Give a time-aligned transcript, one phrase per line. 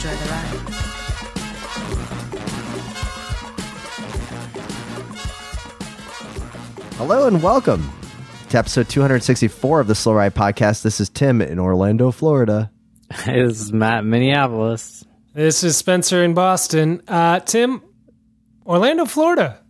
[0.00, 0.60] Enjoy the ride.
[6.96, 7.86] Hello and welcome
[8.48, 10.80] to episode 264 of the Slow Ride Podcast.
[10.80, 12.70] This is Tim in Orlando, Florida.
[13.12, 15.04] Hey, this is Matt in Minneapolis.
[15.34, 17.02] This is Spencer in Boston.
[17.06, 17.82] Uh, Tim,
[18.64, 19.62] Orlando, Florida.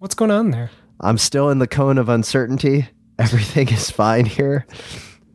[0.00, 0.72] What's going on there?
[0.98, 2.88] I'm still in the cone of uncertainty.
[3.20, 4.66] Everything is fine here.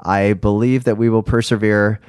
[0.02, 2.02] I believe that we will persevere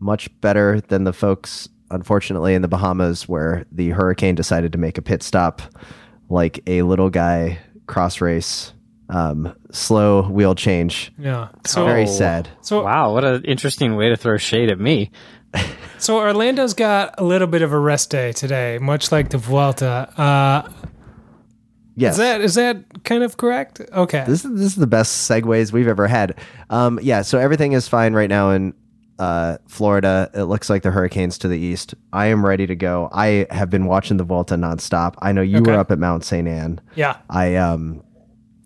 [0.00, 4.98] much better than the folks, unfortunately, in the Bahamas, where the hurricane decided to make
[4.98, 5.62] a pit stop
[6.28, 8.72] like a little guy cross race,
[9.08, 11.10] um, slow wheel change.
[11.18, 11.48] Yeah.
[11.66, 12.48] So, Very sad.
[12.60, 15.10] so, Wow, what an interesting way to throw shade at me.
[15.98, 20.12] so Orlando's got a little bit of a rest day today, much like the Vuelta.
[20.20, 20.70] Uh,
[21.96, 22.12] Yes.
[22.14, 23.80] is that is that kind of correct?
[23.92, 24.22] Okay.
[24.24, 26.38] This is this is the best segues we've ever had.
[26.70, 28.72] Um, yeah, so everything is fine right now in
[29.18, 30.30] uh, Florida.
[30.34, 31.94] It looks like the hurricanes to the east.
[32.12, 33.08] I am ready to go.
[33.12, 35.14] I have been watching the Vuelta nonstop.
[35.20, 35.72] I know you Okay.
[35.72, 36.46] were up at Mount St.
[36.46, 36.80] Anne.
[36.94, 37.16] yeah.
[37.30, 38.02] I um,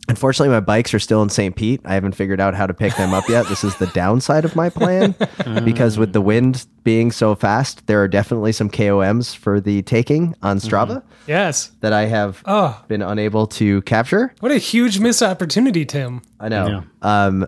[0.09, 1.55] unfortunately my bikes are still in St.
[1.57, 1.81] Pete.
[1.85, 3.47] I haven't figured out how to pick them up yet.
[3.49, 5.15] This is the downside of my plan
[5.65, 10.35] because with the wind being so fast, there are definitely some KOMs for the taking
[10.43, 11.71] on Strava Yes.
[11.81, 14.35] that I have Oh, been unable to capture.
[14.41, 16.21] what a huge missed opportunity, Tim.
[16.41, 16.83] I know.
[17.01, 17.47] Um,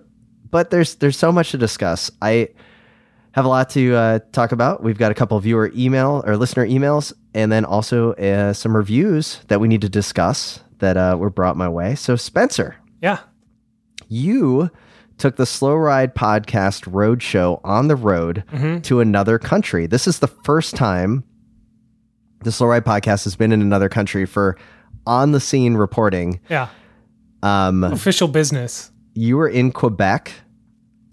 [0.51, 2.11] but there's there's so much to discuss.
[2.23, 2.49] I
[3.35, 4.83] have a lot to uh, talk about.
[4.83, 9.41] We've got a couple viewer email or listener emails, and then also uh, some reviews
[9.49, 11.95] that we need to discuss that uh, were brought my way.
[11.95, 13.19] So Spencer, Yeah.
[14.09, 14.71] you
[15.19, 18.43] took the Slow Ride Podcast Roadshow on the road
[18.85, 19.87] to another country.
[19.87, 21.25] This is the first time
[22.41, 24.59] the Slow Ride Podcast has been in another country for
[25.07, 26.41] on the scene reporting.
[26.51, 26.69] Yeah.
[27.43, 28.91] Um, Official business.
[29.15, 30.33] you were in Quebec,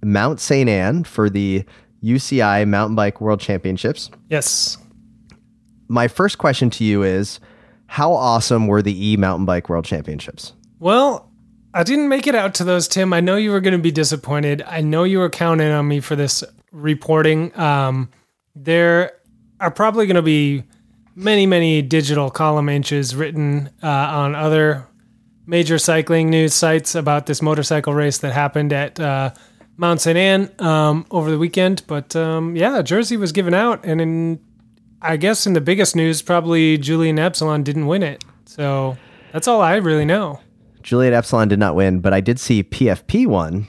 [0.04, 0.68] Mount St.
[0.70, 1.64] Anne for the
[2.04, 4.10] UCI Mountain Bike World Championships.
[4.30, 4.78] Yes.
[5.88, 7.40] My first question to you is
[7.88, 10.54] how awesome were the E Mountain Bike World Championships?
[10.80, 11.30] Well,
[11.74, 13.14] I didn't make it out to those, Tim.
[13.14, 14.64] I know you were going to be disappointed.
[14.66, 17.58] I know you were counting on me for this reporting.
[17.58, 18.10] Um,
[18.56, 19.14] there
[19.60, 20.64] are probably going to be
[21.16, 24.88] many, many digital column inches written uh, on other
[25.46, 29.32] major cycling news sites about this motorcycle race that happened at uh,
[29.82, 30.16] Mount St.
[30.18, 31.82] Anne um, over the weekend.
[31.88, 34.40] But um, yeah, jersey was given out, and in
[35.02, 38.24] I guess in the biggest news, probably Julien Absalon didn't win it.
[38.46, 38.96] So
[39.34, 40.40] that's all I really know.
[40.84, 43.68] Julien Absalon did not win, but I did see PFP won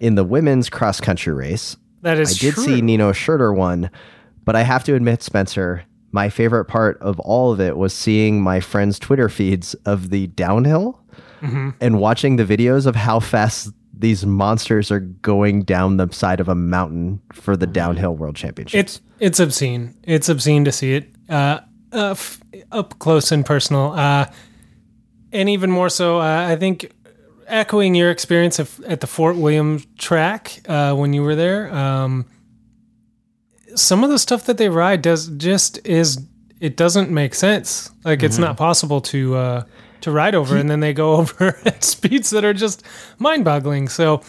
[0.00, 1.76] in the women's cross country race.
[2.02, 2.64] That is I did true.
[2.64, 3.90] see Nino Schurter won,
[4.44, 8.42] but I have to admit, Spencer, my favorite part of all of it was seeing
[8.42, 10.98] my friends' Twitter feeds of the downhill
[11.42, 11.70] Mm-hmm.
[11.80, 16.48] and watching the videos of how fast these monsters are going down the side of
[16.48, 18.78] a mountain for the downhill world championship.
[18.78, 19.94] It's it's obscene.
[20.02, 21.60] It's obscene to see it uh,
[21.92, 24.26] uh, f- up close and personal, uh,
[25.30, 26.18] and even more so.
[26.18, 26.92] Uh, I think
[27.46, 31.72] echoing your experience of, at the Fort William track uh, when you were there.
[31.72, 32.26] Um,
[33.74, 36.18] some of the stuff that they ride does just is
[36.62, 37.90] it doesn't make sense.
[38.04, 39.64] Like it's not possible to uh,
[40.00, 42.82] to ride over, and then they go over at speeds that are just
[43.18, 43.88] mind boggling.
[43.88, 44.22] So.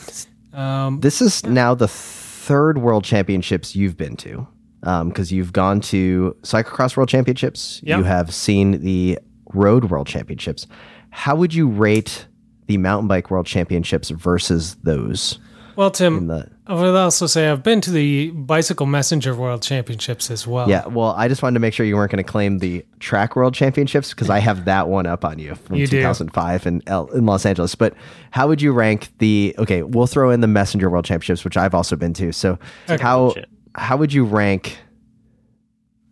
[0.54, 4.48] Um, this is now the third world championships you've been to
[4.82, 7.98] because you've gone to cyclocross world championships Yep.
[7.98, 9.18] you have seen the
[9.56, 10.68] road world championships
[11.10, 12.28] how would you rate
[12.68, 15.40] the mountain bike world championships versus those
[15.76, 20.32] Well, Tim, the I would also say I've been to the Bicycle Messenger World Championships
[20.32, 20.70] as well.
[20.70, 23.36] yeah well i just wanted to make sure you weren't going to claim the track
[23.36, 27.10] world championships because i have that one up on you from You 2005 in, L-
[27.12, 27.76] in los angeles.
[27.76, 27.96] But
[28.32, 31.76] how would you rank the okay we'll throw in the messenger world championships which i've
[31.76, 32.32] also been to.
[32.32, 32.58] So
[32.88, 33.34] how
[33.76, 34.78] how would you rank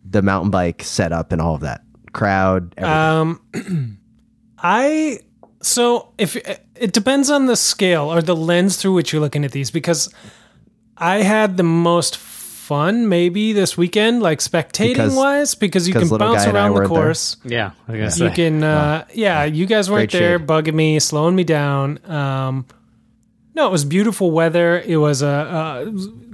[0.04, 1.80] the mountain bike setup and all of that?
[2.12, 3.40] Crowd everything?
[3.54, 3.98] Um,
[4.58, 5.20] I
[5.62, 9.52] so if it depends on the scale or the lens through which you're looking at
[9.52, 10.12] these, because
[11.02, 16.08] I had the most fun maybe this weekend, like spectating Because- wise, because you can
[16.08, 17.02] bounce guy and I around the weren't there.
[17.02, 17.36] course.
[17.44, 20.46] Yeah, I guess You can, uh, yeah, you guys weren't Great there shade.
[20.46, 21.98] bugging me, slowing me down.
[22.08, 22.64] Um,
[23.54, 24.80] No, it was beautiful weather.
[24.80, 25.90] It was a, a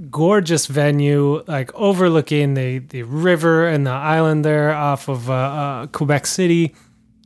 [0.09, 5.87] gorgeous venue, like overlooking the, the river and the island there off of uh, uh,
[5.87, 6.73] Quebec City,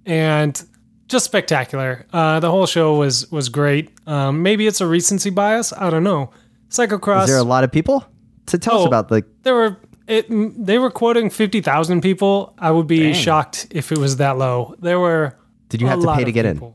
[0.05, 0.59] and
[1.07, 2.07] just spectacular.
[2.11, 3.91] Uh, the whole show was was great.
[4.07, 5.71] Um, maybe it's a recency bias.
[5.73, 6.31] I don't know.
[6.73, 7.23] Cyclocross.
[7.23, 8.03] Is there are a lot of people?
[8.47, 8.87] To tell us Oh.
[8.87, 9.77] about like there were
[10.07, 12.53] it, they were quoting fifty thousand people.
[12.59, 14.75] I would be shocked if it was that low.
[14.79, 15.37] There were.
[15.69, 16.73] Did you a have to pay to of get in?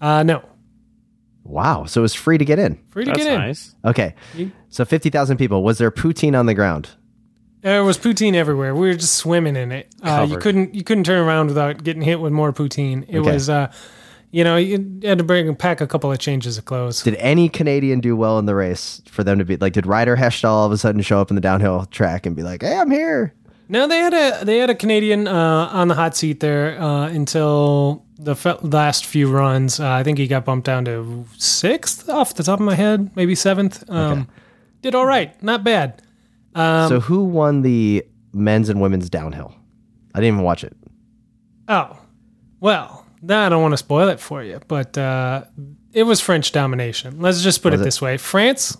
[0.00, 0.42] Uh, no,
[1.44, 2.78] wow, so it was free to get in.
[2.90, 3.38] free to That's get in.
[3.38, 3.74] nice.
[3.84, 4.14] Okay,
[4.70, 5.62] so fifty thousand people.
[5.62, 6.90] Was there poutine on the ground?
[7.60, 8.74] There was poutine everywhere.
[8.74, 9.92] We were just swimming in it.
[10.02, 13.04] Uh, you couldn't you couldn't turn around without getting hit with more poutine.
[13.08, 13.32] It Okay.
[13.32, 13.72] was, uh,
[14.30, 17.02] you know, you had to bring pack a couple of changes of clothes.
[17.02, 19.72] Did any Canadian do well in the race for them to be like?
[19.72, 22.42] Did Ryder Hesjedal all of a sudden show up in the downhill track and be
[22.42, 23.34] like, "Hey, I'm here"?
[23.68, 27.08] No, they had a they had a Canadian uh, on the hot seat there uh,
[27.08, 29.78] until the fe- last few runs.
[29.78, 33.10] Uh, I think he got bumped down to sixth off the top of my head,
[33.14, 33.88] maybe seventh.
[33.90, 34.28] Um,
[34.82, 36.02] Did all right, not bad.
[36.54, 39.54] Um, so who won the men's and women's downhill?
[40.14, 40.76] I didn't even watch it.
[41.68, 41.98] Oh,
[42.60, 45.44] well, now I don't want to spoil it for you, but uh,
[45.92, 47.20] it was French domination.
[47.20, 47.84] Let's just put it, it?
[47.84, 48.76] this way: France.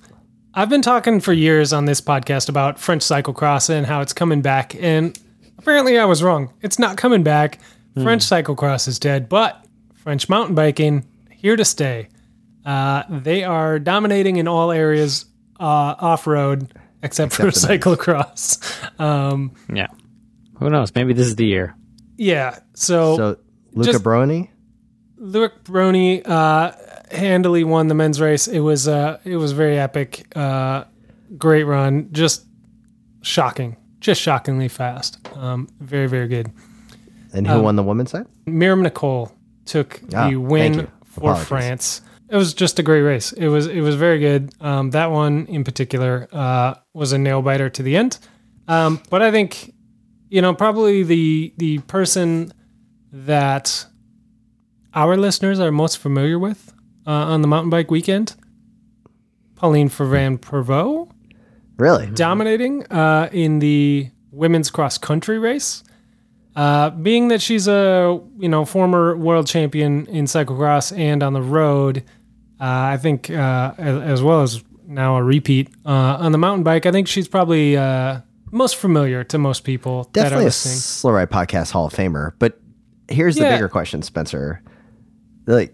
[0.54, 4.42] I've been talking for years on this podcast about French cyclocross and how it's coming
[4.42, 5.18] back, and
[5.58, 6.52] apparently I was wrong.
[6.62, 7.58] It's not coming back.
[8.02, 9.64] French cyclocross is dead, but
[9.94, 12.08] French mountain biking here to stay.
[12.64, 15.24] Uh, they are dominating in all areas
[15.58, 18.74] uh, off road except, for cyclocross.
[18.98, 19.86] Um, Yeah.
[20.58, 20.92] Who knows?
[20.94, 21.76] Maybe this is the year.
[22.16, 23.38] yeah, so So
[23.72, 24.50] Luca just- Bruni.
[25.20, 26.72] Luke Bruni uh,
[27.10, 28.46] handily won the men's race.
[28.46, 30.26] It was uh, it was very epic.
[30.36, 30.84] Uh,
[31.36, 32.46] great run, just
[33.22, 35.18] shocking, just shockingly fast.
[35.36, 36.50] Um, very very good.
[37.32, 38.26] And Um, who won the women's side?
[38.46, 39.32] Myriam Nicole
[39.64, 42.00] took Ah, the win for France.
[42.30, 43.32] It was just a great race.
[43.32, 44.54] It was it was very good.
[44.60, 48.18] Um, that one in particular uh, was a nail biter to the end.
[48.68, 49.74] Um, but I think
[50.28, 52.52] you know probably the the person
[53.12, 53.86] that
[54.94, 56.72] our listeners are most familiar with
[57.06, 58.34] uh, on the mountain bike weekend,
[59.56, 61.10] Pauline Ferrand Prévot
[61.76, 62.06] Really?
[62.08, 65.84] dominating uh, in the women's cross country race.
[66.56, 71.42] Uh, being that she's a you know former world champion in cyclocross and on the
[71.42, 71.98] road,
[72.60, 76.64] uh, I think uh, as, as well as now a repeat uh, on the mountain
[76.64, 76.84] bike.
[76.84, 80.50] I think she's probably uh, most familiar to most people that are Definitely a.
[80.50, 82.32] Slow Ride Podcast Hall of Famer.
[82.40, 82.58] But
[83.08, 84.62] here's the bigger question, Spencer.
[85.46, 85.72] Like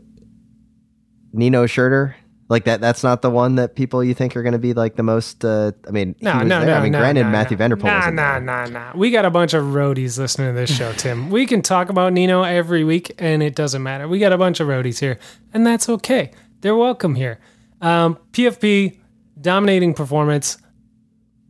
[1.32, 2.14] Nino Schurter,
[2.48, 2.80] like that.
[2.80, 5.44] That's not the one that people you think are going to be like the most.
[5.44, 6.66] Uh, I mean, No, no, there.
[6.68, 6.74] no.
[6.74, 7.58] I mean, no, granted, no, Matthew no.
[7.58, 8.92] van der Poel Nah, nah, nah, nah.
[8.94, 11.30] We got a bunch of roadies listening to this show, Tim.
[11.30, 14.06] we can talk about Nino every week, and it doesn't matter.
[14.06, 15.18] We got a bunch of roadies here,
[15.52, 16.30] and that's okay.
[16.60, 17.40] They're welcome here.
[17.80, 18.98] Um, PFP
[19.40, 20.58] dominating performance.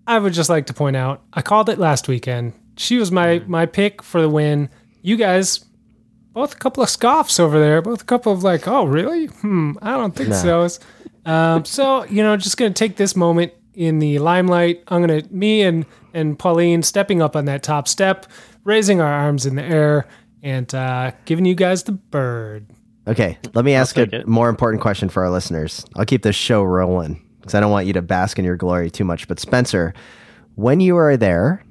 [0.07, 2.55] I would just like to point out, I called it last weekend.
[2.77, 4.69] She was my my pick for the win.
[5.03, 5.65] You guys,
[6.35, 7.81] both a couple of scoffs over there.
[7.81, 9.27] Both a couple of like, oh really?
[9.27, 10.69] Hmm, I don't think so.
[11.25, 14.83] Um, so you know, just gonna take this moment in the limelight.
[14.89, 18.27] I'm gonna me and and Pauline stepping up on that top step,
[18.65, 20.07] raising our arms in the air,
[20.43, 22.67] and uh, giving you guys the bird.
[23.07, 24.27] Okay, let me ask a it.
[24.27, 25.85] more important question for our listeners.
[25.97, 28.91] I'll keep this show rolling because I don't want you to bask in your glory
[28.91, 29.29] too much.
[29.29, 29.93] But Spencer,
[30.55, 31.65] when you are there,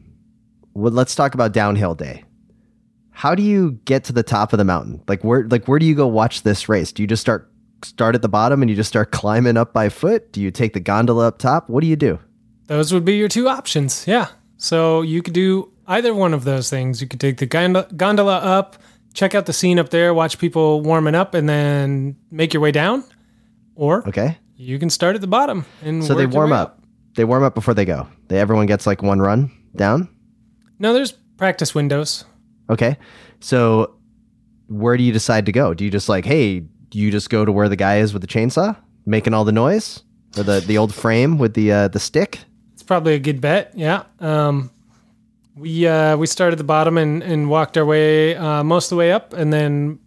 [0.73, 2.23] well, let's talk about downhill day.
[3.13, 5.01] How do you get to the top of the mountain?
[5.07, 6.91] Like where, like where do you go watch this race?
[6.91, 7.49] Do you just start
[7.83, 10.31] start at the bottom and you just start climbing up by foot?
[10.31, 11.69] Do you take the gondola up top?
[11.69, 12.19] What do you do?
[12.67, 14.07] Those would be your two options.
[14.07, 14.27] Yeah.
[14.57, 17.01] So you could do either one of those things.
[17.01, 18.77] You could take the gondola up,
[19.13, 22.71] check out the scene up there, watch people warming up, and then make your way
[22.71, 23.03] down.
[23.75, 26.83] Or Okay, you can start at the bottom and so they warm way up.
[27.15, 28.07] They warm up before they go.
[28.27, 30.09] They everyone gets like one run down.
[30.79, 32.25] No, there's practice windows.
[32.69, 32.97] Okay.
[33.39, 33.95] So
[34.67, 35.73] where do you decide to go?
[35.73, 38.27] Do you just like, hey, you just go to where the guy is with the
[38.27, 40.03] chainsaw making all the noise?
[40.37, 42.39] Or the, the old frame with the uh, the stick?
[42.73, 43.71] It's probably a good bet.
[43.75, 44.03] Yeah.
[44.19, 44.71] Um,
[45.55, 48.89] we uh, we started at the bottom and, and walked our way uh, most of
[48.91, 49.99] the way up, and then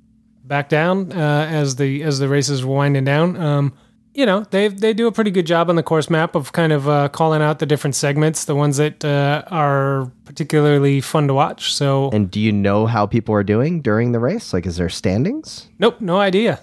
[0.45, 3.37] back down uh, as the as the races were winding down.
[3.37, 3.73] Um,
[4.17, 6.73] you know, they they do a pretty good job on the course map of kind
[6.73, 11.35] of uh, calling out the different segments, the ones that uh, are particularly fun to
[11.35, 11.73] watch.
[11.75, 14.53] So, And do you know how people are doing during the race?
[14.53, 15.69] Like, is there standings?
[15.79, 16.61] nope, no idea.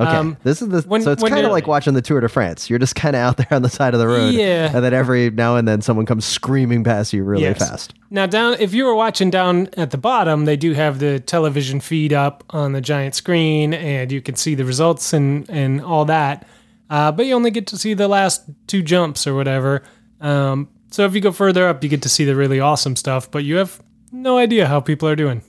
[0.00, 2.28] Okay, Um, this is the when- so it's kind of like watching the Tour de
[2.28, 2.70] France.
[2.70, 4.70] You're just kind of out there on the side of the road, Yeah.
[4.72, 7.58] and then every now and then someone comes screaming past you really Yes.
[7.58, 7.94] fast.
[8.08, 11.80] Now, down if you were watching down at the bottom, they do have the television
[11.80, 16.04] feed up on the giant screen, and you can see the results and and all
[16.04, 16.46] that.
[16.90, 19.82] Uh, but you only get to see the last two jumps or whatever.
[20.20, 23.30] Um, so if you go further up, you get to see the really awesome stuff,
[23.30, 25.42] but you have no idea how people are doing.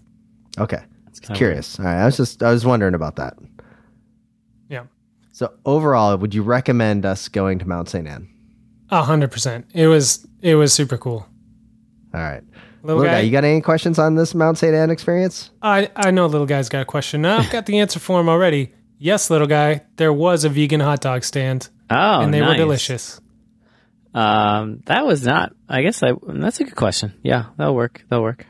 [0.58, 0.81] Okay.
[1.22, 1.79] kinda Curious.
[1.79, 2.01] All right.
[2.01, 3.38] I was just I was wondering about that.
[4.69, 4.84] Yeah.
[5.31, 8.08] So overall, would you recommend us going to Mount St.
[8.08, 8.27] Anne?
[8.89, 9.65] A hundred percent.
[9.74, 11.25] It was it was super cool.
[12.13, 12.43] All right.
[12.81, 14.74] Little Little guy, guy, you got any questions on this Mount St.
[14.74, 15.51] Anne experience?
[15.62, 17.25] I I know little guy's got a question.
[17.25, 18.74] I've got the answer for him already.
[19.00, 23.20] Yes, little guy, there was a vegan hot dog stand, Oh, and they were delicious.
[24.13, 25.53] Um, that was not.
[25.68, 26.13] I guess I.
[26.27, 27.13] That's a good question.
[27.24, 28.03] Yeah, that'll work.
[28.10, 28.46] That'll work.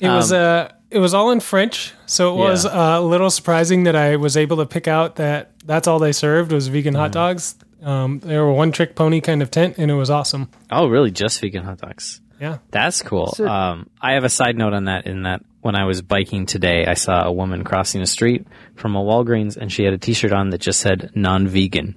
[0.00, 3.30] It was Um, uh it was all in French, so it was uh, a little
[3.30, 6.92] surprising that I was able to pick out that that's all they served was vegan
[6.94, 6.98] Mm.
[6.98, 7.54] hot dogs.
[7.82, 10.48] Um, they were one trick pony kind of tent, and it was awesome.
[10.70, 11.10] Oh, really?
[11.10, 12.20] Just vegan hot dogs?
[12.42, 12.58] Yeah.
[12.72, 13.28] That's cool.
[13.28, 15.06] So- um, I have a side note on that.
[15.06, 18.96] In that, when I was biking today, I saw a woman crossing the street from
[18.96, 21.94] a Walgreens, and she had a T-shirt on that just said "non-vegan."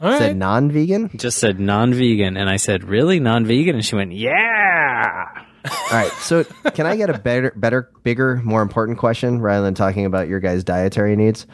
[0.00, 0.18] All right.
[0.18, 1.10] Said non-vegan.
[1.16, 5.28] Just said "non-vegan," and I said, "Really, non-vegan?" And she went, "Yeah."
[5.64, 6.10] All right.
[6.18, 6.42] So
[6.74, 10.40] can I get a better, better, bigger, more important question rather than talking about your
[10.40, 11.46] guys' dietary needs?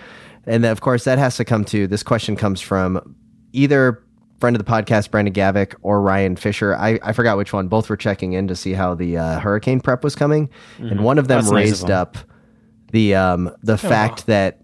[0.46, 3.16] And then, of course, that has to come to this question comes from
[3.52, 4.02] either
[4.40, 6.74] friend of the podcast, Brandon Gavick, or Ryan Fisher.
[6.76, 7.68] I, I forgot which one.
[7.68, 11.18] Both were checking in to see how the uh, hurricane prep was coming, and one
[11.18, 12.00] of them That's nice of raised them.
[12.00, 12.16] up
[12.92, 14.60] the um, the fact that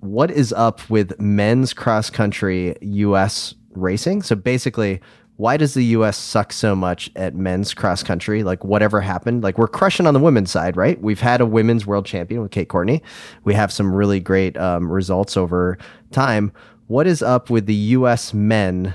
[0.00, 3.54] what is up with men's cross country U.S.
[3.70, 4.22] racing?
[4.22, 5.00] So basically,
[5.36, 6.16] why does the U.S.
[6.18, 8.42] suck so much at men's cross country?
[8.42, 11.00] Like whatever happened, like we're crushing on the women's side, right?
[11.00, 13.02] We've had a women's world champion with Kate Courtney.
[13.44, 15.78] We have some really great um, results over
[16.10, 16.52] time.
[16.88, 18.34] What is up with the U.S.
[18.34, 18.94] men?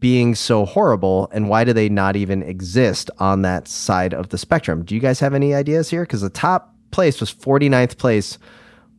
[0.00, 4.38] Being so horrible and why do they not even exist on that side of the
[4.38, 4.84] spectrum?
[4.84, 6.02] Do you guys have any ideas here?
[6.02, 8.38] Because the top place was 49th place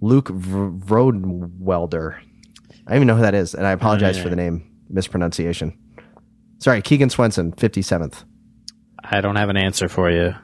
[0.02, 2.16] luke v- Vrouwenvelder.
[2.16, 2.22] i
[2.88, 5.78] don't even know who that is and i apologize for the name mispronunciation.
[6.60, 8.24] Sorry keegan swenson 57th
[9.04, 10.36] I don't have an answer for you.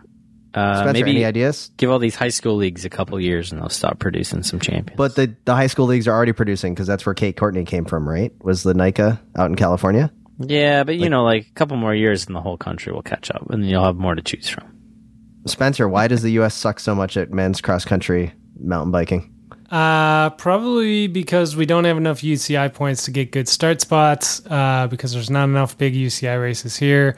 [0.54, 1.70] Uh, spencer maybe any ideas?
[1.78, 4.98] give all these high school leagues a couple years, and they'll stop producing some champions.
[4.98, 7.84] but the, the high school leagues are already producing because that's where kate courtney came
[7.86, 8.32] from right?
[8.44, 12.26] Was the NICA out in california yeah, but you know, like a couple more years,
[12.28, 14.64] and the whole country will catch up, and you'll have more to choose from.
[15.48, 19.32] spencer why does the us suck so much at men's cross country mountain biking
[19.72, 24.42] Uh, probably because we don't have enough UCI points to get good start spots.
[24.50, 27.16] Uh, because there's not enough big UCI races here,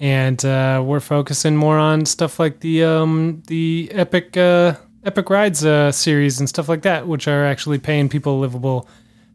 [0.00, 4.74] and uh, we're focusing more on stuff like the um the epic uh
[5.04, 8.88] epic rides uh series and stuff like that, which are actually paying people livable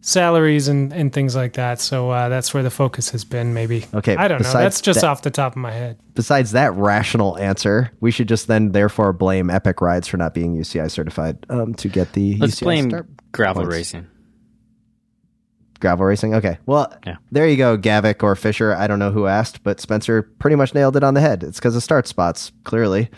[0.05, 1.79] salaries and and things like that.
[1.79, 3.53] So uh, that's where the focus has been.
[3.53, 3.86] Maybe.
[3.93, 4.51] Okay, I don't know.
[4.53, 5.98] That's just that- off the top of my head.
[6.13, 10.55] besides that rational answer, we should just then therefore blame Epic Rides for not being
[10.57, 13.75] UCI certified um, to get the Let's UCI blame start gravel points.
[13.75, 14.07] racing.
[15.79, 16.36] gravel racing.
[16.36, 17.15] Okay, well, Yeah.
[17.31, 18.74] there you go, Gavick or Fisher.
[18.74, 21.43] I don't know who asked, but Spencer pretty much nailed it on the head.
[21.43, 23.10] It's because of start spots, clearly.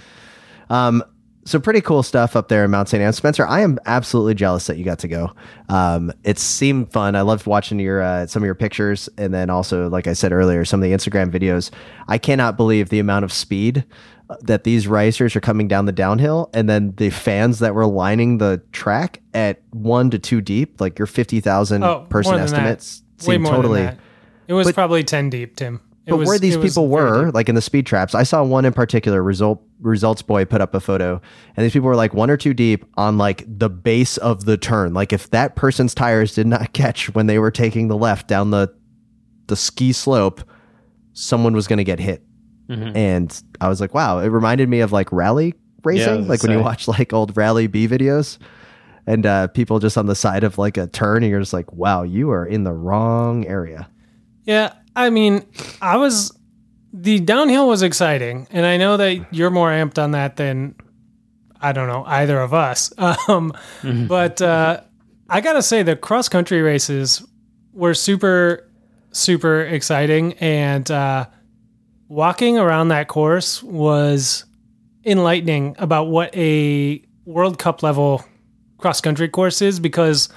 [0.70, 1.04] Um,
[1.46, 3.02] so pretty cool stuff up there in Mount St.
[3.02, 3.14] Anne.
[3.14, 5.32] Spencer, I am absolutely jealous that you got to go.
[5.70, 7.16] Um, it seemed fun.
[7.16, 10.32] I loved watching your uh, some of your pictures, and then also, like I said
[10.34, 11.72] earlier, some of the Instagram videos.
[12.08, 13.86] I cannot believe the amount of speed
[14.30, 17.86] uh, that these racers are coming down the downhill, and then the fans that were
[17.86, 22.42] lining the track at one to two deep, like your fifty thousand Oh, person that.
[22.46, 23.82] estimates, Way seem more totally.
[23.82, 24.00] than that.
[24.48, 25.80] It was But- probably ten deep, Tim.
[26.08, 28.74] But was, where these people were, like in the speed traps, I saw one in
[28.74, 29.24] particular.
[29.24, 31.20] Result results boy put up a photo,
[31.56, 34.56] and these people were like one or two deep on like the base of the
[34.58, 34.94] turn.
[34.94, 38.52] Like if that person's tires did not catch when they were taking the left down
[38.52, 38.74] the
[39.48, 40.44] the ski slope,
[41.14, 42.24] someone was going to get hit.
[42.70, 42.96] Mhm.
[42.96, 46.52] And I was like, wow, it reminded me of like rally racing, was like when
[46.52, 48.38] you watch like old rally B videos.
[49.08, 51.72] And uh, people just on the side of like a turn, and you're just like,
[51.74, 53.88] wow, you are in the wrong area.
[54.46, 55.46] Yeah, I mean,
[55.82, 56.38] I was
[56.94, 60.76] the downhill was exciting, and I know that you're more amped on that than
[61.60, 62.94] I don't know either of us.
[63.28, 63.54] Um,
[64.08, 64.82] But uh,
[65.30, 67.26] I gotta say, the cross country races
[67.74, 68.70] were super,
[69.12, 71.26] super exciting, and uh,
[72.08, 74.46] walking around that course was
[75.06, 78.24] enlightening about what a World Cup level
[78.78, 80.30] cross country course is because.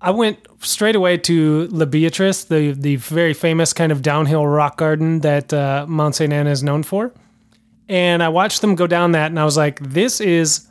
[0.00, 4.76] I went straight away to La Beatrice, the the very famous kind of downhill rock
[4.76, 7.12] garden that uh, Mount Saint Anne is known for,
[7.88, 10.66] and I watched them go down that, and I was like, "This is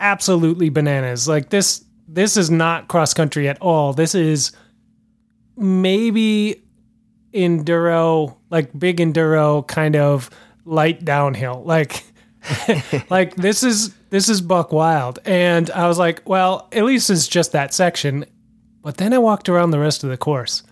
[0.00, 1.28] absolutely bananas!
[1.28, 3.92] Like this this is not cross country at all.
[3.92, 4.52] This is
[5.56, 6.62] maybe
[7.32, 10.30] enduro, like big enduro kind of
[10.64, 12.04] light downhill, like."
[13.08, 17.28] like this is this is buck wild and i was like well at least it's
[17.28, 18.24] just that section
[18.82, 20.62] But then I walked around the rest of the course.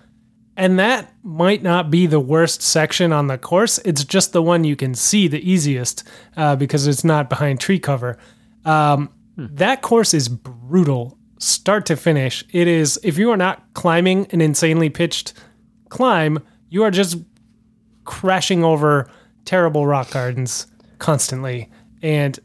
[0.56, 3.78] And that might not be the worst section on the course.
[3.78, 6.04] It's just the one you can see the easiest
[6.36, 8.18] uh, because it's not behind tree cover.
[8.64, 12.44] Um, That course is brutal, start to finish.
[12.52, 15.32] It is, if you are not climbing an insanely pitched
[15.88, 17.16] climb, you are just
[18.04, 19.08] crashing over
[19.44, 20.66] terrible rock gardens
[20.98, 21.70] constantly.
[22.02, 22.38] And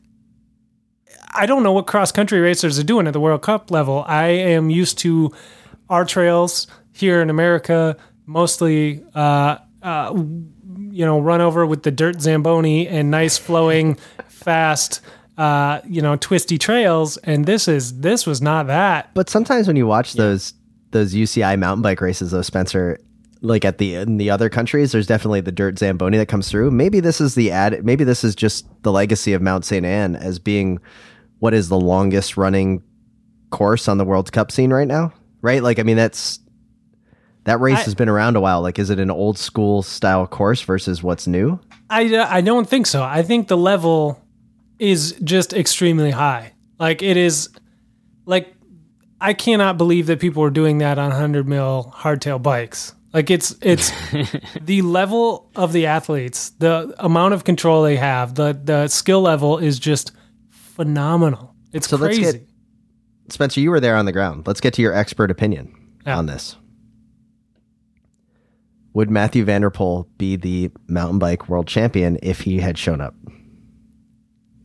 [1.34, 4.06] I don't know what cross country racers are doing at the World Cup level.
[4.08, 5.32] I am used to
[5.90, 12.22] our trails here in America, mostly, uh, uh, you know, run over with the dirt
[12.22, 13.96] Zamboni and nice flowing,
[14.28, 15.02] fast,
[15.38, 17.18] uh, you know, twisty trails.
[17.18, 19.12] And this is this was not that.
[19.14, 20.54] But sometimes when you watch those
[20.92, 23.00] those UCI mountain bike races, though, Spencer,
[23.42, 26.72] like at the in the other countries, there's definitely the dirt zamboni that comes through.
[26.72, 27.84] Maybe this is the ad.
[27.86, 30.80] Maybe this is just the legacy of Mount Saint Anne as being
[31.40, 32.82] what is the longest running
[33.52, 35.14] course on the World Cup scene right now.
[35.42, 35.62] Right?
[35.62, 36.40] Like, I mean, that's
[37.44, 38.62] that race I- has been around a while.
[38.62, 41.60] Like, is it an old school style course versus what's new?
[41.88, 43.04] I, I don't think so.
[43.04, 44.20] I think the level
[44.80, 46.54] is just extremely high.
[46.80, 47.50] Like it is,
[48.26, 48.56] like
[49.22, 52.95] I cannot believe that people are doing that on hundred mil hardtail bikes.
[53.16, 53.92] Like it's it's
[54.62, 59.58] the level of the athletes, the amount of control they have, the the skill level
[59.58, 60.12] is just
[60.50, 61.56] phenomenal.
[61.72, 62.46] It's So let's get-
[63.30, 64.46] Spencer, you were there on the ground.
[64.46, 65.74] Let's get to your expert opinion
[66.06, 66.18] Yeah.
[66.18, 66.58] on this.
[68.94, 73.02] Would Matthew van der Poel be the mountain bike world champion if he had shown
[73.02, 73.16] up?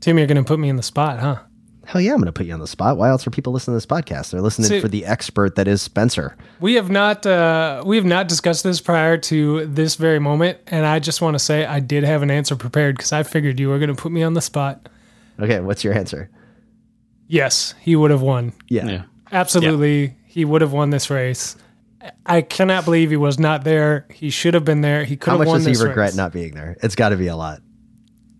[0.00, 1.38] Tim, you're going to put me in the spot, huh?
[1.86, 2.96] Hell yeah, I'm going to put you on the spot.
[2.96, 4.30] Why else are people listening to this podcast?
[4.30, 6.36] They're listening See- for the expert that is Spencer.
[6.60, 10.86] We have not uh, we have not discussed this prior to this very moment, and
[10.86, 13.68] I just want to say I did have an answer prepared because I figured you
[13.68, 14.88] were going to put me on the spot.
[15.40, 16.30] Okay, what's your answer?
[17.26, 18.52] Yes, he would have won.
[18.68, 18.86] Yeah.
[18.86, 19.02] Yeah.
[19.32, 21.56] Absolutely, he would have won this race.
[22.24, 24.06] I cannot believe he was not there.
[24.10, 25.04] He should have been there.
[25.04, 25.60] He could How have won.
[25.60, 26.16] How much does he regret race.
[26.16, 26.76] not being there?
[26.82, 27.62] It's got to be a lot.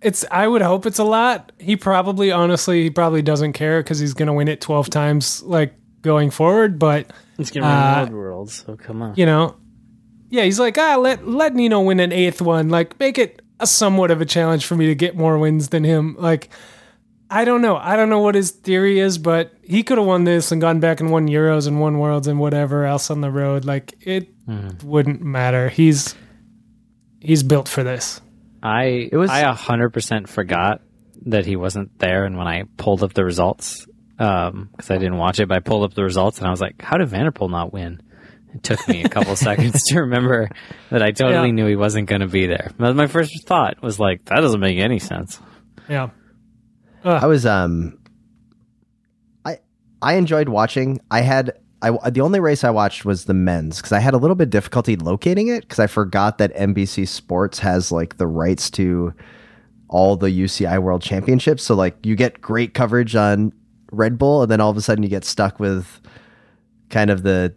[0.03, 0.25] It's.
[0.31, 1.53] I would hope it's a lot.
[1.59, 5.43] He probably, honestly, he probably doesn't care because he's going to win it twelve times,
[5.43, 6.79] like going forward.
[6.79, 9.15] But It's gonna Uh, be World World, so come on.
[9.17, 9.57] you know,
[10.31, 12.69] yeah, he's like, ah, let let Nino win an eighth one.
[12.71, 15.85] Like, make it a somewhat of a challenge for me to get more wins than
[15.85, 16.17] him.
[16.19, 16.49] Like,
[17.29, 17.77] I don't know.
[17.77, 20.81] I don't know what his theory is, but he could have won this and gone
[20.81, 23.67] back and won Euros and won Worlds and whatever else on the road.
[23.67, 24.29] Like, it
[24.83, 25.69] wouldn't matter.
[25.69, 26.15] He's
[27.21, 28.21] he's built for this.
[28.63, 30.81] I It was- I a hundred percent forgot
[31.27, 35.41] that he wasn't there, and when I pulled up the results, because I didn't watch
[35.41, 37.31] it, but I pulled up the results and I was like, "How did van der
[37.31, 38.01] Poel not win?"
[38.55, 40.49] It took me a couple seconds to remember
[40.91, 41.55] that I totally Yeah.
[41.55, 42.71] knew he wasn't going to be there.
[42.79, 45.41] My first thought was like, "That doesn't make any sense."
[45.89, 46.11] Yeah.
[47.05, 47.99] I was um
[49.45, 49.59] I
[50.03, 51.01] I enjoyed watching.
[51.11, 54.19] I had I the only race I watched was the men's cuz I had a
[54.19, 58.69] little bit difficulty locating it cuz I forgot that NBC Sports has like the rights
[58.73, 59.15] to
[59.89, 61.63] all the UCI World Championships.
[61.63, 63.53] So like you get great coverage on
[63.93, 66.01] Red Bull and then all of a sudden you get stuck with
[66.91, 67.55] kind of the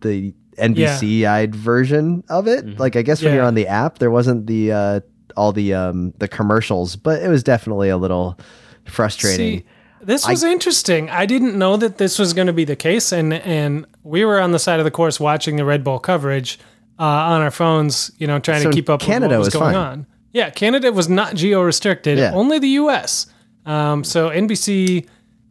[0.00, 2.78] the NBC-eyed version of it.
[2.78, 3.36] Like I guess when Yeah.
[3.36, 5.00] you're on the app there wasn't the uh
[5.36, 8.38] all the um the commercials, but it was definitely a little
[8.86, 9.58] frustrating.
[9.60, 9.64] See,
[10.00, 11.10] this was interesting.
[11.10, 14.40] I didn't know that this was going to be the case, and and we were
[14.40, 16.58] on the side of the course watching the Red Bull coverage
[16.98, 19.46] uh, on our phones, you know, trying So to keep up Canada with what was,
[19.46, 19.82] was going fine.
[20.00, 20.06] on.
[20.32, 22.32] Yeah, Canada was not geo restricted, Yeah.
[22.34, 23.26] only the U.S.
[23.64, 25.06] Um, so NBC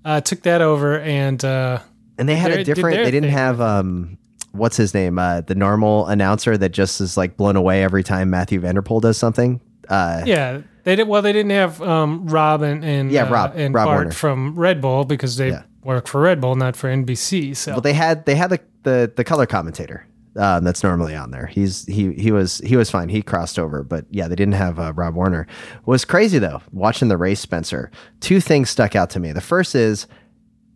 [0.06, 1.80] uh, took that over, and uh,
[2.18, 2.96] And they had a different.
[2.96, 3.38] their They didn't thing.
[3.38, 4.18] have um,
[4.52, 5.18] what's his name?
[5.20, 8.82] Uh, the normal announcer that just is like blown away every time Matthew van der
[8.84, 9.60] Poel does something.
[9.90, 11.08] Uh, yeah, they did.
[11.08, 14.12] Well, they didn't have um, Rob and and Yeah, uh, Rob- and Rob Bart Warner.
[14.12, 15.64] from Red Bull because they Yeah.
[15.84, 17.56] work for Red Bull, not for NBC.
[17.56, 20.06] So Well, they had they had the the, the color commentator
[20.38, 21.48] um, that's normally on there.
[21.48, 23.10] He's he he was he was fine.
[23.10, 25.48] He crossed over, but yeah, they didn't have uh, Rob Warner.
[25.86, 27.90] What was crazy though, watching the race, Spencer.
[28.20, 29.32] Two things stuck out to me.
[29.32, 30.08] The first is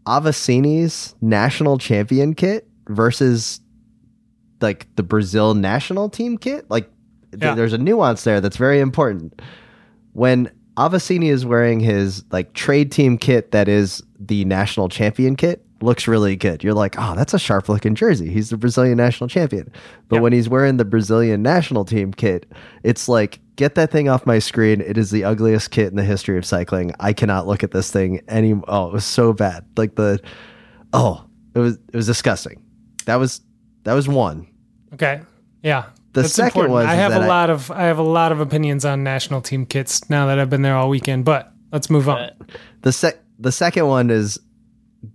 [0.08, 3.62] Avancini's national champion kit versus
[4.62, 6.66] like the Brazil national team kit.
[6.70, 6.90] Like
[7.32, 7.56] th- Yeah.
[7.56, 9.42] there's a nuance there that's very important.
[10.14, 15.66] When Avancini is wearing his like trade team kit that is the national champion kit,
[15.82, 16.62] looks really good.
[16.64, 18.30] You're like, oh, that's a sharp looking jersey.
[18.30, 19.72] He's the Brazilian national champion.
[20.10, 20.22] But Yeah.
[20.24, 22.52] when he's wearing the Brazilian national team kit,
[22.84, 24.82] it's like, get that thing off my screen.
[24.82, 26.92] It is the ugliest kit in the history of cycling.
[27.00, 28.60] I cannot look at this thing any.
[28.68, 29.66] Oh, it was so bad.
[29.78, 30.20] Like the,
[30.94, 31.24] oh,
[31.56, 32.62] it was it was disgusting.
[33.06, 33.40] That was
[33.84, 34.48] that was one.
[34.94, 35.22] Okay.
[35.64, 35.86] Yeah.
[36.14, 36.74] The That's second important.
[36.74, 39.04] was I have a that I- lot of I have a lot of opinions on
[39.04, 42.32] national team kits now that I've been there all weekend, but let's move on.
[42.82, 44.40] The sec the second one is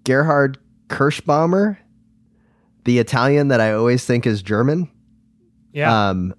[0.05, 0.57] Gerhard
[0.89, 1.77] Kerschbaumer,
[2.85, 4.89] the Italian that I always think is German.
[5.73, 6.11] Yeah.
[6.11, 6.35] Um,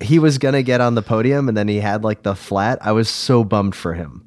[0.00, 2.78] he was gonna get on the podium, and then he had like the flat.
[2.80, 4.24] I was so bummed for him.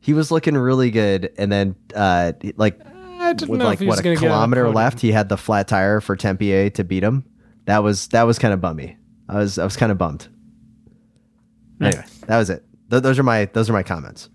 [0.00, 2.80] He was looking really good, and then uh, like
[3.20, 4.68] I didn't with know if like he was what a gonna get on the kilometer
[4.70, 7.24] left, he had the flat tire for Tempier to beat him.
[7.70, 8.96] That was that was kind of bummy.
[9.28, 10.26] I was I was kind of bummed.
[11.80, 12.64] Anyway, that was it.
[12.90, 14.28] Th- those are my those are my comments.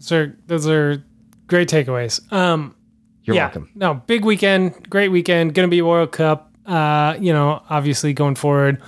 [0.00, 1.04] So those are
[1.46, 2.32] great takeaways.
[2.32, 2.74] Um,
[3.22, 3.70] You're yeah, welcome.
[3.76, 5.54] No, big weekend, great weekend.
[5.54, 6.52] Going to be World Cup.
[6.66, 8.82] Uh, you know, obviously going forward,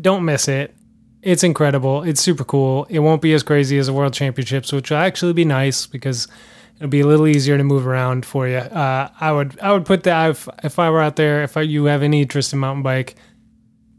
[0.00, 0.74] don't miss it.
[1.22, 2.02] It's incredible.
[2.02, 2.88] It's super cool.
[2.90, 6.26] It won't be as crazy as the World Championships, which will actually be nice because
[6.82, 8.56] it'll be a little easier to move around for you.
[8.56, 11.60] Uh, I would I would put that if if I were out there, if I,
[11.62, 13.14] you have any interest in mountain bike,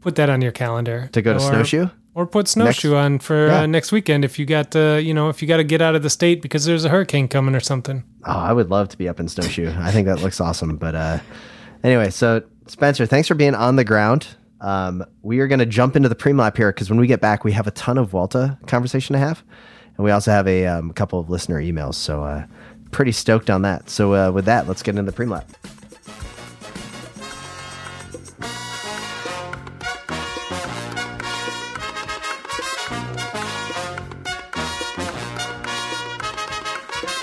[0.02, 1.88] put that on your calendar To go to Or- snowshoe.
[2.14, 3.60] or put snowshoe on for Yeah.
[3.62, 5.94] uh, next weekend if you got uh, you know if you got to get out
[5.94, 8.04] of the state because there's a hurricane coming or something.
[8.26, 9.72] Oh, I would love to be up in snowshoe.
[9.78, 10.76] I think that looks awesome.
[10.76, 11.18] But uh,
[11.82, 14.26] anyway, so Spencer, thanks for being on the ground.
[14.60, 17.20] Um, we are going to jump into the pre lap here because when we get
[17.20, 19.42] back, we have a ton of Vuelta conversation to have,
[19.96, 21.94] and we also have a um, couple of listener emails.
[21.94, 22.46] So uh,
[22.90, 23.90] pretty stoked on that.
[23.90, 25.48] So uh, with that, let's get into the pre lap.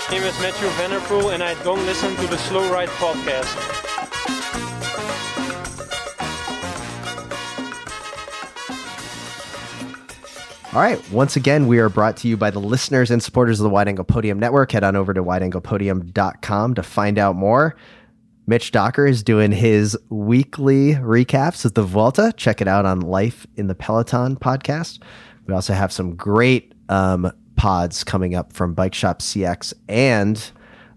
[0.08, 2.90] My name is Matthew van der Poel, and I don't listen to the Slow Ride
[2.90, 3.91] podcast.
[10.74, 11.10] All right.
[11.10, 13.88] Once again, we are brought to you by the listeners and supporters of the Wide
[13.88, 14.72] Angle Podium Network.
[14.72, 17.76] Head on over to wideanglepodium.com to find out more.
[18.46, 22.32] Mitch Docker is doing his weekly recaps of the Vuelta.
[22.38, 25.02] Check it out on Life in the Peloton podcast.
[25.46, 30.50] We also have some great um, pods coming up from Bike Shop CX and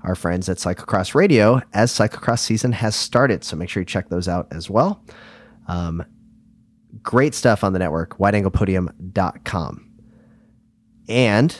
[0.03, 3.43] our friends at Cyclocross Radio as cyclocross season has started.
[3.43, 5.03] So make sure you check those out as well
[7.03, 9.91] great stuff on the network, wideanglepodium.com.
[11.07, 11.57] And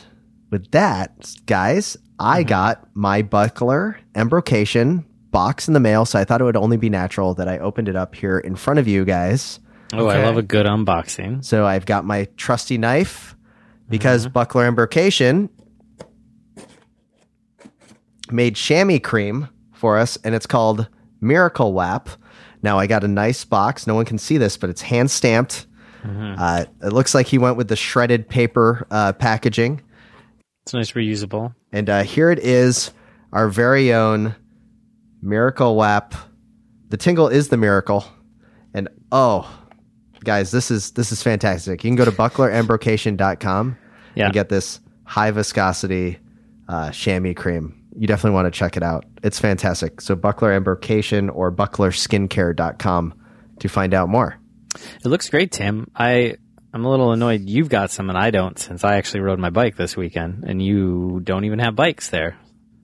[0.49, 2.49] with that, guys, I mm-hmm.
[2.49, 6.89] got my buckler embrocation box in the mail, so I thought it would only be
[6.89, 9.59] natural that I opened it up here in front of you guys.
[9.93, 11.43] Oh, I love a good unboxing.
[11.43, 13.35] So I've got my trusty knife
[13.89, 14.33] because mm-hmm.
[14.33, 15.49] buckler embrocation
[18.31, 20.87] made chamois cream for us, and it's called
[21.21, 22.09] Miracle WAP.
[22.65, 23.85] Now I got a nice box.
[23.87, 25.67] No one can see this, but it's hand stamped.
[26.03, 29.81] Uh, it looks like he went with the shredded paper uh, packaging,
[30.63, 31.55] It's nice reusable.
[31.71, 32.91] and uh, here it is,
[33.33, 34.35] our very own
[35.23, 36.13] Miracle WAP.
[36.89, 38.05] The tingle is the miracle,
[38.75, 39.49] and oh,
[40.23, 41.83] guys, this is this is fantastic.
[41.83, 43.77] You can go to bucklerembrocation.com
[44.15, 44.25] Yeah.
[44.25, 46.19] and get this high viscosity
[46.69, 47.81] uh, chamois cream.
[47.97, 49.05] You definitely want to check it out.
[49.23, 50.01] It's fantastic.
[50.01, 53.13] So Buckler Embrocation or bucklerskincare.com
[53.59, 54.37] to find out more.
[54.75, 55.89] It looks great, Tim.
[55.95, 56.35] I
[56.73, 59.49] I'm a little annoyed you've got some and I don't since I actually rode my
[59.49, 62.37] bike this weekend and you don't even have bikes there.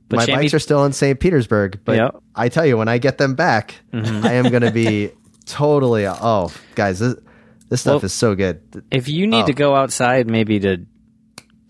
[0.07, 1.19] But My bikes are still in St.
[1.19, 2.09] Petersburg, but Yeah.
[2.35, 4.25] I tell you, when I get them back, mm-hmm.
[4.25, 5.11] I am going to be
[5.45, 6.05] totally.
[6.05, 7.15] Oh, guys, this,
[7.69, 8.61] this stuff Well- is so good.
[8.91, 9.47] if you need Oh.
[9.47, 10.85] to go outside maybe to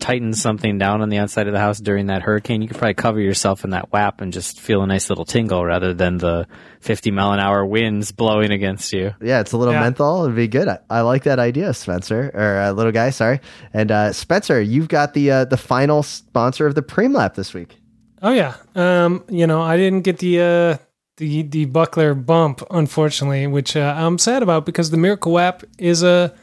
[0.02, 2.94] tighten something down on the outside of the house during that hurricane, you could probably
[2.94, 6.46] cover yourself in that WAP and just feel a nice little tingle rather than the
[6.80, 9.14] 50 mile an hour winds blowing against you.
[9.22, 9.80] Yeah, it's a little Yeah.
[9.80, 10.24] menthol.
[10.24, 10.66] It'd be good.
[10.68, 13.10] I, I like that idea, Spencer, or uh, little guy.
[13.10, 13.40] Sorry,
[13.72, 17.54] and uh, Spencer, you've got the uh, the final sponsor of the Preem Lap this
[17.54, 17.78] week.
[18.20, 18.54] Oh yeah.
[18.74, 20.76] Um, you know, I didn't get the uh
[21.18, 26.02] the the buckler bump unfortunately, which uh, I'm sad about because the Miracle WAP is
[26.02, 26.34] a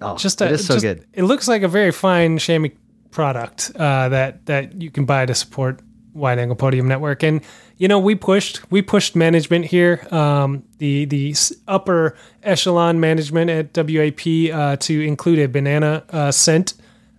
[0.00, 1.06] Oh, just a, it is so just- good.
[1.12, 2.70] It looks like a very fine chamois
[3.14, 5.80] product uh, that that you can buy to support
[6.12, 7.22] Wide Angle Podium Network.
[7.22, 7.40] And
[7.78, 11.34] you know, we pushed we pushed management here, um, the the
[11.66, 16.74] upper echelon management at WAP uh, to include a banana uh, scent.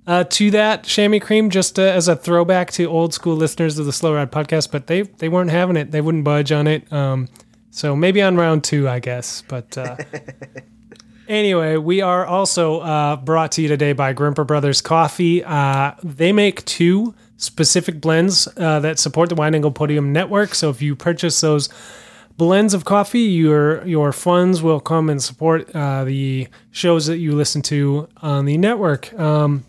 [0.07, 3.87] Uh, to that chamois cream, just uh, as a throwback to old school listeners of
[3.87, 5.89] the Slow Ride podcast, but they they weren't having it.
[5.89, 6.91] They wouldn't budge on it.
[6.93, 7.27] Um,
[7.71, 9.41] so maybe on round two, I guess.
[9.47, 9.97] But uh,
[11.27, 15.43] Anyway, we are also uh, brought to you today by Grimpeur Brothers Coffee.
[15.43, 20.53] Uh, they make two specific blends uh, that support the Wide Angle Podium Network.
[20.53, 21.69] So if you purchase those
[22.37, 27.33] blends of coffee, your your funds will come and support uh, the shows that you
[27.35, 29.11] listen to on the network.
[29.19, 29.65] Um,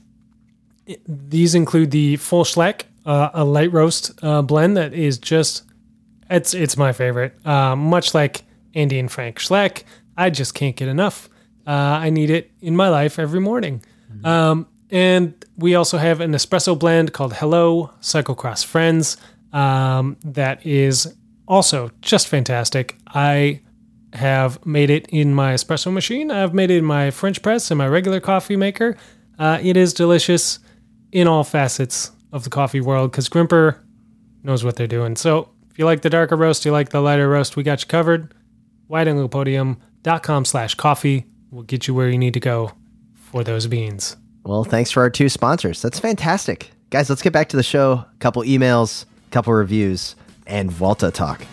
[1.09, 5.63] these include the Full Schleck, uh, a light roast uh, blend that is just
[6.29, 7.35] it's it's my favorite.
[7.47, 8.43] Much like
[8.75, 9.85] Andy and Frank Schleck,
[10.19, 11.31] I just can't get enough.
[11.67, 13.83] Uh, I need it in my life every morning.
[14.25, 19.17] Um, and we also have an espresso blend called Hello Cyclocross Friends
[19.53, 21.13] um, that is
[21.49, 22.97] also just fantastic.
[23.09, 23.63] I
[24.13, 26.31] have made it in my espresso machine.
[26.31, 28.97] I've made it in my French press and my regular coffee maker.
[29.39, 30.59] Uh, it is delicious
[31.13, 33.83] in all facets of the coffee world because Grimpeur
[34.43, 35.17] knows what they're doing.
[35.17, 37.89] So if you like the darker roast, you like the lighter roast, we got you
[37.89, 38.33] covered.
[38.91, 41.27] WideAnglePodium.com slash coffee
[41.57, 42.71] will get you where you need to go
[43.15, 44.17] for those beans.
[44.45, 45.81] Well, thanks for our two sponsors.
[45.81, 46.71] That's fantastic.
[46.91, 47.93] Guys, let's get back to the show.
[47.93, 50.15] A couple emails, a couple reviews,
[50.47, 51.45] and Vuelta talk.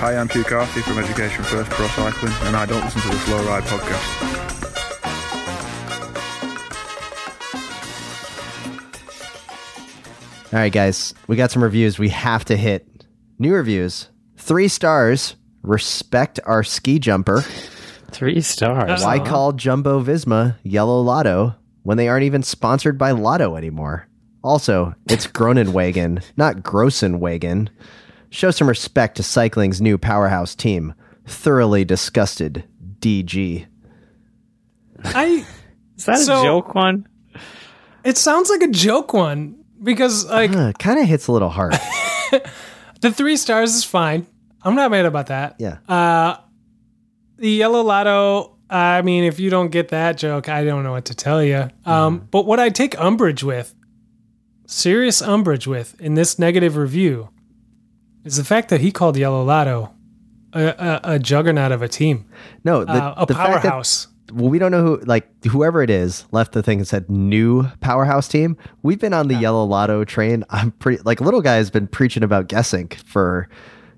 [0.00, 3.18] Hi, I'm Hugh Carthy from Education First Pro Cycling, and I don't listen to the
[3.18, 4.61] Slow Ride podcast.
[10.52, 13.06] All right, guys, we got some reviews we have to hit.
[13.38, 14.08] New reviews.
[14.36, 15.36] Three stars.
[15.62, 17.40] Respect our ski jumper.
[18.10, 19.02] Three stars.
[19.04, 24.08] Why call Jumbo Visma Yellow Lotto when they aren't even sponsored by Lotto anymore?
[24.44, 27.68] Also, it's Groenewegen, not Grossenwagen.
[28.30, 30.94] Show some respect to cycling's new powerhouse team.
[31.26, 32.64] Thoroughly disgusted,
[32.98, 33.66] DG.
[35.04, 35.46] I
[35.96, 37.06] Is that So- a joke one?
[38.04, 41.72] it sounds like a joke one because like Uh, kind of hits a little hard.
[43.00, 44.26] the three stars is fine.
[44.62, 45.56] I'm not mad about that.
[45.58, 45.78] Yeah.
[45.88, 46.36] Uh,
[47.38, 48.56] the yellow lotto.
[48.70, 51.68] I mean, if you don't get that joke, I don't know what to tell you.
[51.84, 53.74] Um, But what I take umbrage with,
[54.66, 57.28] serious umbrage with, in this negative review,
[58.24, 59.92] is the fact that he called yellow lotto
[60.54, 62.24] a, a, a juggernaut of a team,
[62.64, 64.06] No, the, uh, a the powerhouse.
[64.32, 67.64] Well, we don't know who, like, whoever it is left the thing and said new
[67.80, 68.56] powerhouse team.
[68.82, 70.44] We've been on the yellow lotto train.
[70.50, 73.48] I'm pretty, like, little guy has been preaching about guessing for,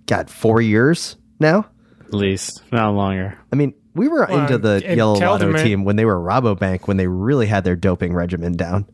[0.06, 1.66] God, four years now.
[2.00, 3.38] At least, not longer.
[3.52, 6.86] I mean, we were Well, into the yellow lotto Kelderman- team when they were Rabobank,
[6.88, 8.86] when they really had their doping regimen down.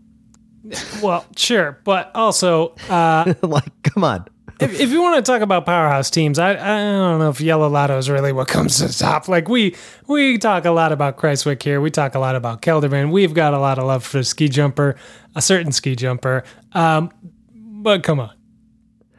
[1.03, 2.75] well, sure, but also.
[2.89, 4.27] Uh, like, come on.
[4.61, 7.69] If, if you want to talk about powerhouse teams, I, I don't know if Yellow
[7.69, 9.29] Lotto is really what comes to the top.
[9.29, 9.75] Like we
[10.07, 11.81] we talk a lot about Kruijswijk here.
[11.81, 13.11] We talk a lot about Kelderman.
[13.11, 14.97] We've got a lot of love for ski jumper,
[15.35, 16.45] a certain ski jumper.
[16.73, 17.11] Um,
[17.55, 18.35] but come on,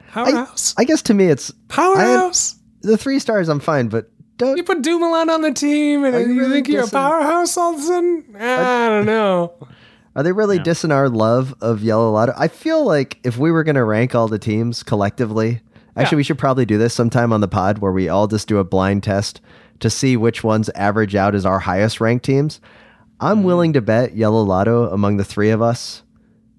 [0.10, 2.60] powerhouse, I guess to me, it's powerhouse.
[2.82, 3.50] the three stars.
[3.50, 4.58] I'm fine, but don't.
[4.58, 7.74] you put Dumoulin on the team, and you you, really think you're a powerhouse all
[7.74, 8.36] of a sudden?
[8.40, 9.54] I don't know.
[10.16, 12.34] Are they really dissing our love of Yellow Lotto?
[12.38, 15.62] I feel like if we were going to rank all the teams collectively,
[15.96, 16.18] actually, Yeah.
[16.18, 18.64] we should probably do this sometime on the pod where we all just do a
[18.66, 19.40] blind test
[19.80, 22.60] to see which ones average out as our highest ranked teams.
[23.22, 26.04] I'm willing to bet Yellow Lotto among the three of us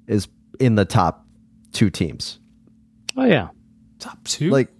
[0.06, 1.26] is in the top
[1.72, 2.38] two teams.
[3.16, 3.48] Oh yeah.
[3.98, 4.48] Top two.
[4.50, 4.70] Like,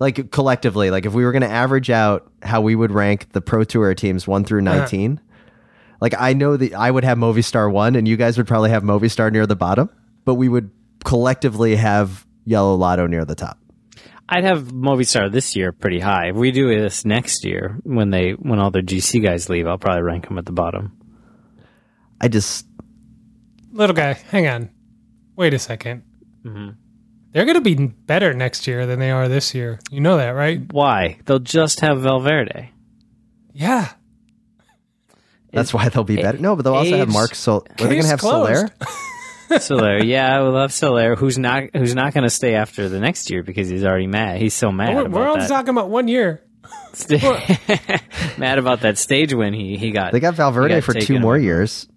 [0.00, 3.40] like collectively, like if we were going to average out how we would rank the
[3.40, 4.78] Pro Tour teams one through Uh-huh.
[4.78, 5.20] 19,
[6.00, 8.82] like I know that I would have Movistar one and you guys would probably have
[8.82, 9.90] Movistar near the bottom,
[10.24, 10.70] but we would
[11.04, 13.58] collectively have Yellow Lotto near the top.
[14.28, 16.28] I'd have Movistar this year pretty high.
[16.28, 19.78] If we do this next year, when they when all the GC guys leave, I'll
[19.78, 20.98] probably rank them at the bottom.
[22.20, 22.66] I just,
[23.72, 24.70] little guy, hang on.
[25.36, 26.02] Wait a 2nd
[26.44, 26.70] Mm-hmm.
[27.32, 29.78] They're going to be better next year than they are this year.
[29.90, 30.60] You know that, right?
[30.72, 31.18] Why?
[31.26, 32.70] They'll just have Valverde.
[33.52, 33.92] Yeah.
[35.52, 36.38] That's why they'll be better.
[36.38, 37.66] No, but they'll also have Mark Sol.
[37.78, 38.70] Were they going to have closed.
[39.48, 39.60] Soler?
[39.60, 43.00] Soler, yeah, we love have Soler, who's not who's not going to stay after the
[43.00, 44.40] next year because he's already mad.
[44.40, 45.48] He's so mad We're, about we're only that.
[45.48, 46.42] talking about one year.
[48.38, 50.12] mad about that stage win he he got.
[50.12, 51.44] They got Valverde got for two taken more away.
[51.44, 51.88] years.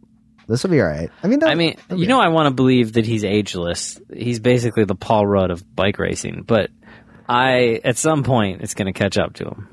[0.47, 1.09] This will be all right.
[1.23, 3.99] I mean, I mean, you know, I want to believe that he's ageless.
[4.13, 6.69] He's basically the Paul Rudd of bike racing, but
[7.27, 9.69] I at some point it's going to catch up to him.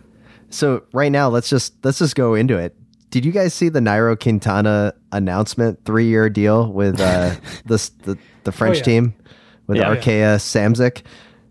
[0.50, 2.76] So right now, let's just let's just go into it.
[3.10, 5.84] Did you guys see the Nairo Quintana announcement?
[5.84, 8.82] Three year deal with uh, this the the French yeah.
[8.84, 9.14] team
[9.66, 9.94] with Yeah.
[9.94, 11.02] Arkea Samsic.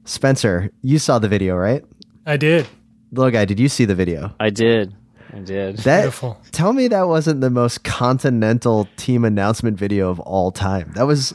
[0.05, 1.83] Spencer, you saw the video, right?
[2.25, 2.65] I did.
[3.11, 4.33] Little guy, did you see the video?
[4.39, 4.95] I did,
[5.33, 5.77] I did.
[5.79, 6.39] That Beautiful.
[6.51, 10.91] tell me that wasn't the most continental team announcement video of all time.
[10.95, 11.33] That was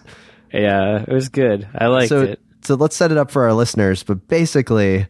[0.52, 1.68] yeah, it was good.
[1.74, 2.22] I liked so.
[2.22, 2.40] it.
[2.62, 4.02] So let's set it up for our listeners.
[4.02, 5.06] But basically,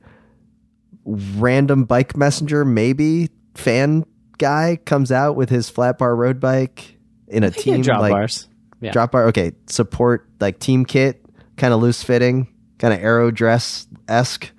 [1.04, 4.04] random bike messenger, maybe fan
[4.42, 6.96] guy comes out with his flat bar road bike
[7.28, 8.48] in a team drop like bars.
[8.80, 8.90] Yeah.
[8.92, 9.26] drop bar.
[9.28, 11.24] Okay, support like team kit,
[11.56, 14.50] kind of loose fitting, kind of aero dress esque.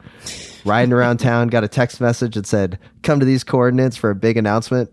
[0.65, 4.15] Riding around town, got a text message that said, "Come to these coordinates for a
[4.15, 4.89] big announcement."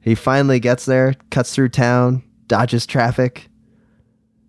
[0.00, 3.48] He finally gets there, cuts through town, dodges traffic,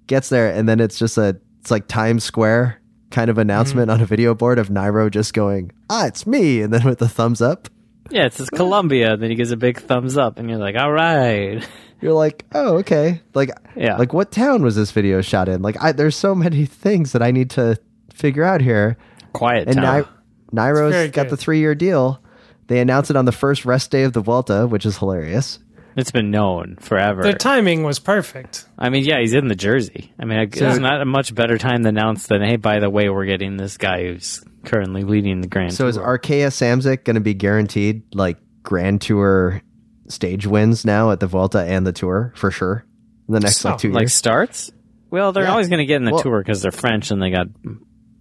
[0.07, 3.99] gets there, and then it's just a it's like Times Square kind of announcement Mm-hmm.
[3.99, 7.09] on a video board of Nairo just going, "Ah, it's me," and then with the
[7.09, 7.67] thumbs up.
[8.11, 9.17] Yeah, it says Colombia.
[9.17, 11.65] Then he gives a big thumbs up, and you're like, all right.
[12.01, 13.95] You're like, "Oh, okay." Like, Yeah.
[13.97, 15.61] like what town was this video shot in?
[15.61, 17.77] Like, I, there's so many things that I need to
[18.11, 18.97] figure out here.
[19.33, 19.99] Quiet And town.
[20.01, 20.07] Ni-
[20.51, 21.29] Nairo's got good.
[21.29, 22.19] the three year deal.
[22.65, 25.59] They announced it on the first rest day of the Vuelta, which is hilarious.
[25.95, 27.21] It's been known forever.
[27.23, 28.65] The timing was perfect.
[28.79, 30.13] I mean, yeah, he's in the jersey.
[30.19, 32.89] I mean, I- it's not a much better time to announce than, hey, by the
[32.89, 35.89] way, we're getting this guy who's currently leading the Grand So Tour.
[35.89, 39.61] is Arkea Samsic going to be guaranteed like Grand Tour
[40.07, 42.85] stage wins now at the Vuelta and the Tour for sure
[43.27, 44.71] in the next So, like two years, like starts?
[45.09, 45.51] Well, they're Yeah.
[45.51, 47.79] always going to get in the Well- tour because they're French and they got In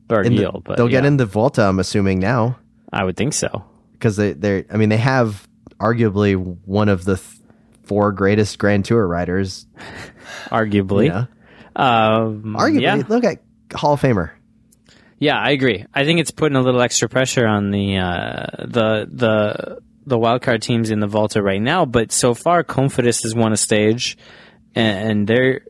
[0.08, 0.54] Barguil.
[0.54, 1.62] the- but they'll get in the Vuelta.
[1.62, 2.58] I'm assuming now,
[2.92, 3.64] I would think so.
[3.92, 5.46] because they they I mean they have
[5.80, 7.39] arguably one of the th-
[7.90, 9.66] four greatest Grand Tour riders.
[10.46, 11.06] Arguably.
[11.06, 11.26] You know?
[11.74, 13.02] Um, Arguably, yeah.
[13.08, 13.42] look at
[13.74, 14.30] Hall of Famer.
[15.18, 15.84] Yeah, I agree.
[15.92, 20.60] I think it's putting a little extra pressure on the uh, the the the wildcard
[20.60, 21.84] teams in the Vuelta right now.
[21.84, 24.16] But so far, Cofidis has won a stage,
[24.76, 25.62] and, and they're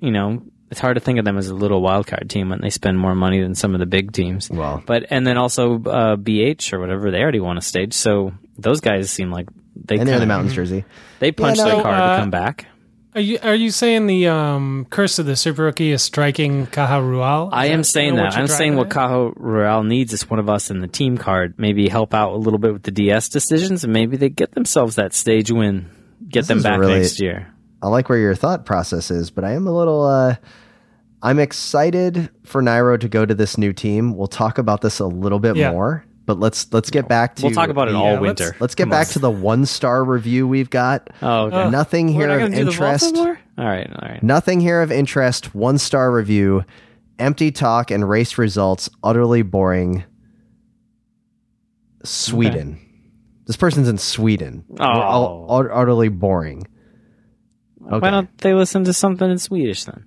[0.00, 2.70] you know it's hard to think of them as a little wildcard team when they
[2.70, 4.50] spend more money than some of the big teams.
[4.50, 4.82] Well.
[4.84, 8.80] but and then also uh, BH or whatever they already won a stage, so those
[8.80, 9.46] guys seem like
[9.84, 10.84] they And they're in the Mountains jersey.
[11.18, 12.66] They punched no, their card uh, to come back.
[13.14, 17.02] Are you are you saying the um, curse of the super rookie is striking Caja
[17.02, 17.48] Rural?
[17.52, 18.36] I am that saying that.
[18.36, 21.54] I'm saying what driving Cajo needs is one of us in the team card.
[21.58, 24.96] Maybe help out a little bit with the DS decisions, and maybe they get themselves
[24.96, 25.90] that stage win.
[26.28, 27.52] Get This them back really- next year.
[27.80, 30.04] I like where your thought process is, but I am a little.
[30.04, 30.36] uh
[31.22, 34.16] I'm excited for Nairo to go to this new team.
[34.16, 35.72] We'll talk about this a little bit Yeah.
[35.72, 37.46] more, but let's let's get back to.
[37.46, 38.54] We'll talk about it the, all uh, winter.
[38.60, 39.12] Let's get Come back on.
[39.14, 41.08] to the one star review we've got.
[41.22, 41.70] Oh, okay.
[41.70, 43.16] Nothing here of gonna do the Vuelta interest.
[43.56, 44.22] All right, all right.
[44.22, 45.54] Nothing here of interest.
[45.54, 46.66] One star review.
[47.18, 48.90] Empty talk and race results.
[49.02, 50.04] Utterly boring.
[52.04, 52.78] Sweden.
[53.46, 54.64] This person's in Sweden.
[54.68, 55.54] We're all Oh.
[55.72, 56.66] utterly boring.
[57.86, 57.98] Okay.
[58.00, 60.04] Why don't they listen to something in Swedish then?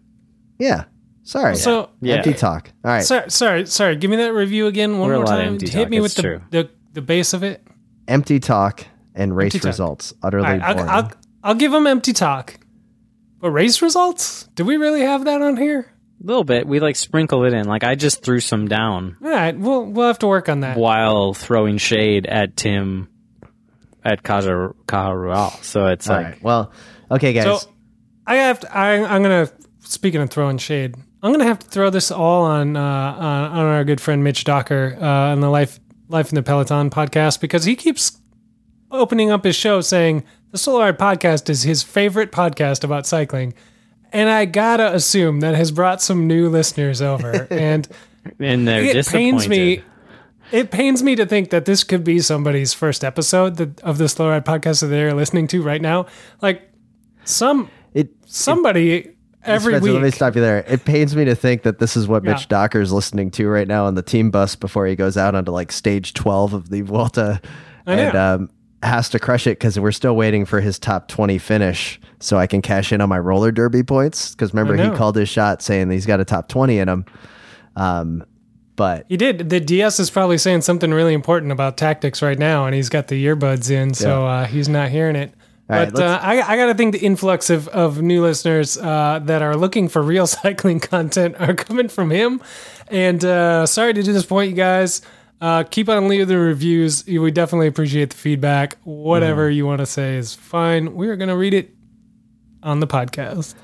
[0.59, 0.83] Yeah.
[1.23, 1.55] Sorry.
[1.55, 2.15] So Yeah.
[2.15, 2.71] Empty talk.
[2.83, 3.03] All right.
[3.03, 3.95] sorry, sorry, sorry.
[3.95, 5.59] Give me that review again one We're more time.
[5.59, 7.65] Hit talk, me with the, the the base of it.
[8.07, 9.67] Empty talk and race Empty talk.
[9.67, 10.13] results.
[10.23, 10.89] Utterly All right, I'll, boring.
[10.89, 11.11] I'll
[11.43, 12.55] I'll give them empty talk.
[13.39, 14.47] But race results?
[14.55, 15.91] Do we really have that on here?
[16.23, 16.67] A little bit.
[16.67, 17.65] We like sprinkle it in.
[17.67, 20.77] Like I just threw some down All right, we'll we'll have to work on that.
[20.77, 23.07] while throwing shade at Tim
[24.03, 25.49] at Caja Caja Rural.
[25.61, 26.43] So it's All like right.
[26.43, 26.71] Well,
[27.09, 27.43] okay, guys.
[27.61, 27.69] So
[28.27, 28.75] I have to.
[28.75, 29.49] I, I'm gonna.
[29.79, 33.65] Speaking of throwing shade, I'm gonna have to throw this all on uh, on, on
[33.65, 35.79] our good friend Mitch Docker uh, on the Life
[36.09, 38.19] Life in the Peloton podcast because he keeps
[38.89, 43.53] opening up his show saying the Slow Ride podcast is his favorite podcast about cycling,
[44.11, 47.87] and I gotta assume that has brought some new listeners over, and
[48.39, 49.83] and they're it pains me.
[50.51, 54.09] It pains me to think that this could be somebody's first episode that, of the
[54.09, 56.07] Slow Ride podcast that they're listening to right now.
[56.41, 56.69] Like
[57.23, 60.63] some it somebody every Spencer, Let me stop you there.
[60.67, 62.33] It pains me to think that this is what Yeah.
[62.33, 65.35] Mitch Docker is listening to right now on the team bus before he goes out
[65.35, 67.41] onto like stage 12 of the Vuelta
[67.85, 68.49] and um,
[68.83, 72.47] has to crush it because we're still waiting for his top 20 finish so I
[72.47, 74.31] can cash in on my roller derby points.
[74.31, 77.05] Because remember, he called his shot saying he's got a top 20 in him.
[77.75, 78.23] Um,
[78.75, 79.49] but He did.
[79.49, 83.09] The DS is probably saying something really important about tactics right now, and he's got
[83.09, 85.33] the earbuds in, so uh, he's not hearing it.
[85.71, 88.77] All right, but uh, I, I got to think the influx of, of new listeners
[88.77, 92.41] uh, that are looking for real cycling content are coming from him.
[92.89, 95.01] And uh, sorry to disappoint you guys.
[95.39, 97.05] Uh, keep on leaving the reviews.
[97.07, 98.77] We definitely appreciate the feedback.
[98.83, 99.55] Whatever Mm.
[99.55, 100.93] you want to say is fine.
[100.93, 101.73] We're going to read it
[102.61, 103.55] on the podcast.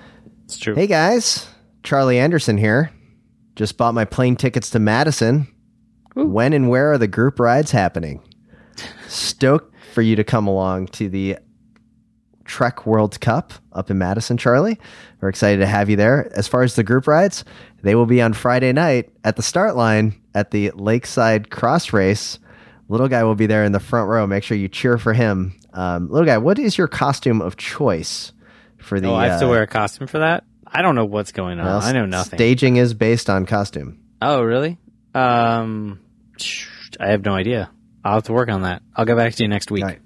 [0.46, 0.74] It's true.
[0.76, 1.46] hey, guys,
[1.84, 2.92] Charlie Anderson here.
[3.56, 5.48] Just bought my plane tickets to Madison.
[6.16, 8.22] When and where are the group rides happening?
[9.08, 11.38] Stoked for you to come along to the
[12.48, 14.80] Trek World Cup up in Madison, Charlie.
[15.22, 16.32] We're excited to have you there.
[16.36, 17.44] As far as the group rides,
[17.84, 22.40] they will be on Friday night at the start line at the Lakeside Cross Race.
[22.90, 24.26] Little guy will be there in the front row.
[24.26, 25.54] Make sure you cheer for him.
[25.74, 28.32] Um, little guy, what is your costume of choice
[28.78, 29.10] for the?
[29.10, 30.44] oh, I have to uh, wear a costume for that.
[30.66, 31.66] I don't know what's going on.
[31.66, 32.38] well, I know nothing.
[32.38, 34.00] Staging is based on costume.
[34.22, 34.78] oh, really?
[35.14, 36.00] Um,
[37.00, 37.70] I have no idea.
[38.04, 38.82] I'll have to work on that.
[38.96, 39.84] I'll get back to you next week.
[39.84, 40.00] Right.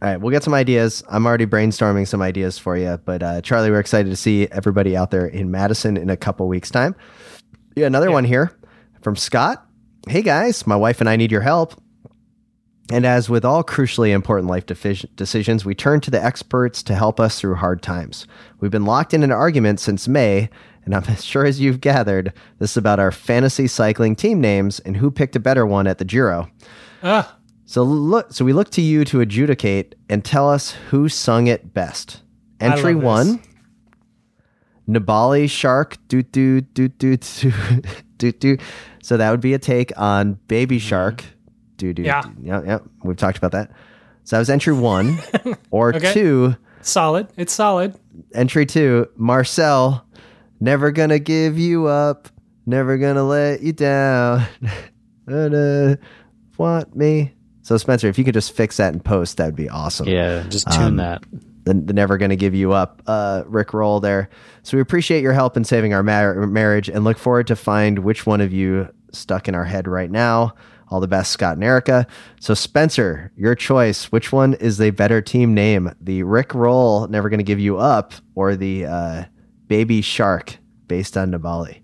[0.00, 1.02] All right, we'll get some ideas.
[1.08, 4.96] I'm already brainstorming some ideas for you, but uh, Charlie, we're excited to see everybody
[4.96, 6.94] out there in Madison in a couple weeks' time.
[7.74, 8.56] Yeah, another one here
[9.02, 9.66] from Scott.
[10.08, 11.74] Hey guys, my wife and I need your help.
[12.90, 16.94] And as with all crucially important life defi- decisions, we turn to the experts to
[16.94, 18.26] help us through hard times.
[18.60, 20.48] We've been locked in an argument since May,
[20.84, 24.78] And I'm as sure as you've gathered, this is about our fantasy cycling team names
[24.80, 26.48] and who picked a better one at the Giro.
[27.02, 27.36] Ah,
[27.68, 31.74] So look, so we look to you to adjudicate and tell us who sung it
[31.74, 32.22] best.
[32.60, 33.42] Entry one,
[34.88, 37.52] Nibali Shark, do do do do do
[38.16, 38.56] do do.
[39.02, 40.86] So that would be a take on Baby mm-hmm.
[40.88, 41.24] Shark,
[41.76, 42.02] do do.
[42.02, 42.22] Yeah.
[42.22, 42.30] do.
[42.42, 42.78] yeah, yeah.
[43.04, 43.70] We've talked about that.
[44.24, 45.18] So that was entry one,
[45.70, 46.14] or Okay.
[46.14, 46.56] two.
[46.80, 47.28] solid.
[47.36, 47.94] It's solid.
[48.34, 50.06] Entry two, Marcel,
[50.58, 52.28] never gonna give you up,
[52.64, 54.46] never gonna let you down.
[56.56, 57.34] Want me.
[57.68, 60.08] So Spencer, if you could just fix that in post, that'd be awesome.
[60.08, 61.22] Yeah, just tune Um, that.
[61.64, 64.30] The, the never gonna give you up, uh, Rick Roll there.
[64.62, 67.98] So we appreciate your help in saving our mar- marriage and look forward to find
[67.98, 70.54] which one of you stuck in our head right now.
[70.88, 72.06] All the best, Scott and Erica.
[72.40, 74.10] So Spencer, your choice.
[74.10, 75.94] Which one is the better team name?
[76.00, 79.24] The Rick Roll, never gonna give you up, or the uh,
[79.66, 80.56] Baby Shark,
[80.86, 81.82] based on Nibali?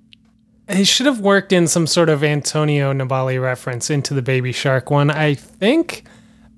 [0.71, 4.91] He should have worked in some sort of Antonio Nibali reference into the Baby Shark
[4.91, 6.05] one, I think.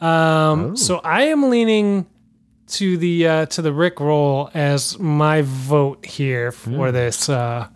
[0.01, 2.07] Um, So I am leaning
[2.69, 7.67] to the uh, to the Rick Roll as my vote here for this uh,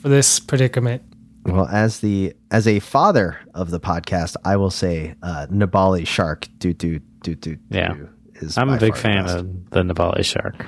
[0.00, 1.02] for this predicament.
[1.44, 6.48] Well, as the as a father of the podcast, I will say uh, Nibali Shark.
[6.58, 7.58] Do do do do.
[7.70, 7.92] Yeah.
[7.94, 9.36] do Is I'm a big fan best.
[9.36, 10.66] of the Nibali Shark.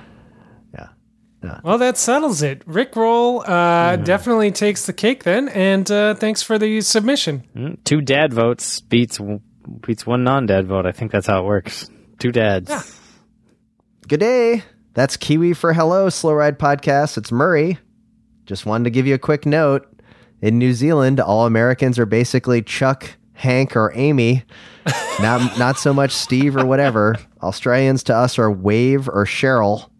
[1.42, 1.60] Yeah.
[1.62, 2.62] Well, that settles it.
[2.66, 7.46] Rick Roll uh, definitely takes the cake then, and uh, thanks for the submission.
[7.54, 9.20] Mm, Two dad votes beats
[9.86, 10.86] beats one non-dad vote.
[10.86, 11.88] I think that's how it works.
[12.18, 12.70] Two dads.
[14.08, 14.62] Good day.
[14.94, 17.18] That's Kiwi for Hello, Slow Ride Podcast.
[17.18, 17.78] It's Murray.
[18.46, 19.86] Just wanted to give you a quick note.
[20.40, 24.44] In New Zealand, all Americans are basically Chuck, Hank, or Amy.
[25.20, 27.16] not not so much Steve or whatever.
[27.42, 29.90] Australians to us are Wave or Cheryl,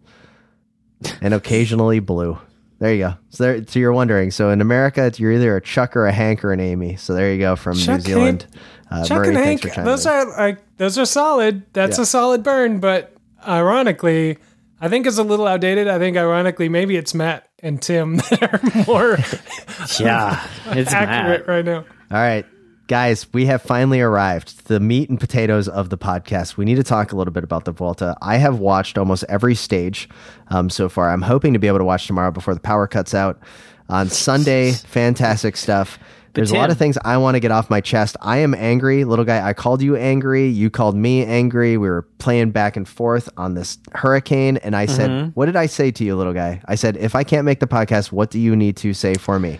[1.21, 2.37] and occasionally Blue.
[2.79, 3.13] There you go.
[3.29, 4.29] So there, so you're wondering.
[4.31, 6.95] So in America, it's, you're either a Chuck or a Hank or an Amy.
[6.95, 8.45] So there you go from New Chuck, Zealand.
[8.91, 10.11] Uh, Chuck Murray, and Hank, those in.
[10.11, 11.63] are like those are solid.
[11.73, 12.03] That's Yeah.
[12.03, 13.13] a solid burn, but
[13.47, 14.37] ironically,
[14.79, 15.87] I think it's a little outdated.
[15.87, 19.17] I think ironically, maybe it's Matt and Tim that are more
[19.99, 21.47] Yeah, it's accurate Matt.
[21.47, 21.77] right now.
[21.79, 22.45] All right,
[22.87, 24.67] guys, we have finally arrived.
[24.67, 26.57] The meat and potatoes of the podcast.
[26.57, 28.15] We need to talk a little bit about the Vuelta.
[28.21, 30.09] I have watched almost every stage
[30.47, 31.11] um, so far.
[31.11, 33.39] I'm hoping to be able to watch tomorrow before the power cuts out.
[33.89, 35.99] On Sunday, fantastic stuff.
[36.33, 38.15] There's a lot of things I want to get off my chest.
[38.21, 39.47] I am angry, little guy.
[39.47, 40.47] I called you angry.
[40.47, 41.77] You called me angry.
[41.77, 44.57] We were playing back and forth on this hurricane.
[44.57, 46.61] And I said, What did I say to you, little guy?
[46.65, 49.39] I said, If I can't make the podcast, what do you need to say for
[49.39, 49.59] me?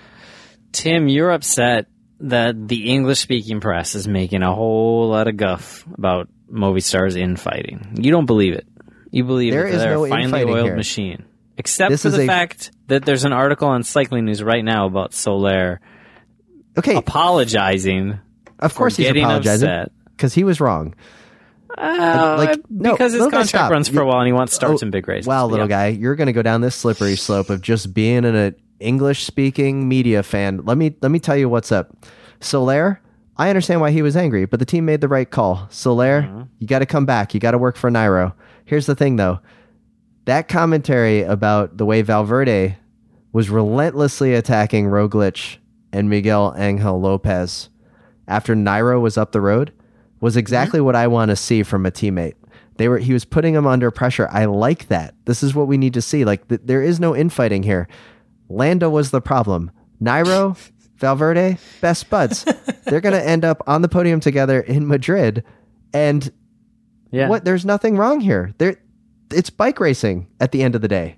[0.71, 1.87] Tim, you're upset
[2.19, 7.95] that the English speaking press is making a whole lot of guff about Movistar's infighting.
[8.01, 8.67] You don't believe it.
[9.11, 10.75] You believe There is they're no a finely oiled here.
[10.75, 11.25] machine.
[11.57, 14.63] Except This for is the a- fact that there's an article on Cycling News right
[14.63, 15.79] now about Soler
[16.77, 18.19] Okay, apologizing
[18.59, 20.93] of course he's apologizing because he was wrong.
[21.77, 24.81] Uh, like, no, because his guy, contract runs for a while and he wants starts
[24.81, 25.27] Oh, in big races.
[25.27, 25.69] Wow, little Yeah.
[25.69, 29.87] guy, you're going to go down this slippery slope of just being an English speaking
[29.87, 30.61] media fan.
[30.65, 31.95] Let me let me tell you what's up.
[32.39, 33.01] Soler,
[33.37, 35.67] I understand why he was angry, but the team made the right call.
[35.69, 36.41] Soler, Mm-hmm.
[36.59, 37.33] you got to come back.
[37.33, 38.33] You got to work for Nairo.
[38.65, 39.39] Here's the thing though.
[40.25, 42.77] That commentary about the way Valverde
[43.31, 45.57] was relentlessly attacking Roglic
[45.93, 47.69] and Miguel Angel Lopez
[48.27, 49.71] after Nairo was up the road
[50.19, 52.33] was exactly what I want to see from a teammate.
[52.77, 54.27] They were he was putting him under pressure.
[54.31, 55.13] I like that.
[55.25, 56.25] This is what we need to see.
[56.25, 57.87] Like th- there is no infighting here.
[58.49, 59.71] Landa was the problem.
[60.01, 60.57] Nairo,
[60.97, 62.45] Valverde, best buds.
[62.85, 65.43] They're going to end up on the podium together in Madrid
[65.93, 66.31] and
[67.11, 67.29] yeah.
[67.29, 68.53] what there's nothing wrong here.
[68.57, 68.77] There
[69.31, 71.17] it's bike racing at the end of the day.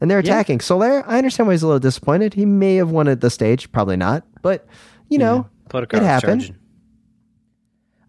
[0.00, 0.60] And they're attacking.
[0.60, 2.32] Soler, I understand why he's a little disappointed.
[2.32, 4.24] He may have won at the stage, probably not.
[4.40, 4.66] But,
[5.10, 6.40] you know, Political it happened.
[6.40, 6.56] charging.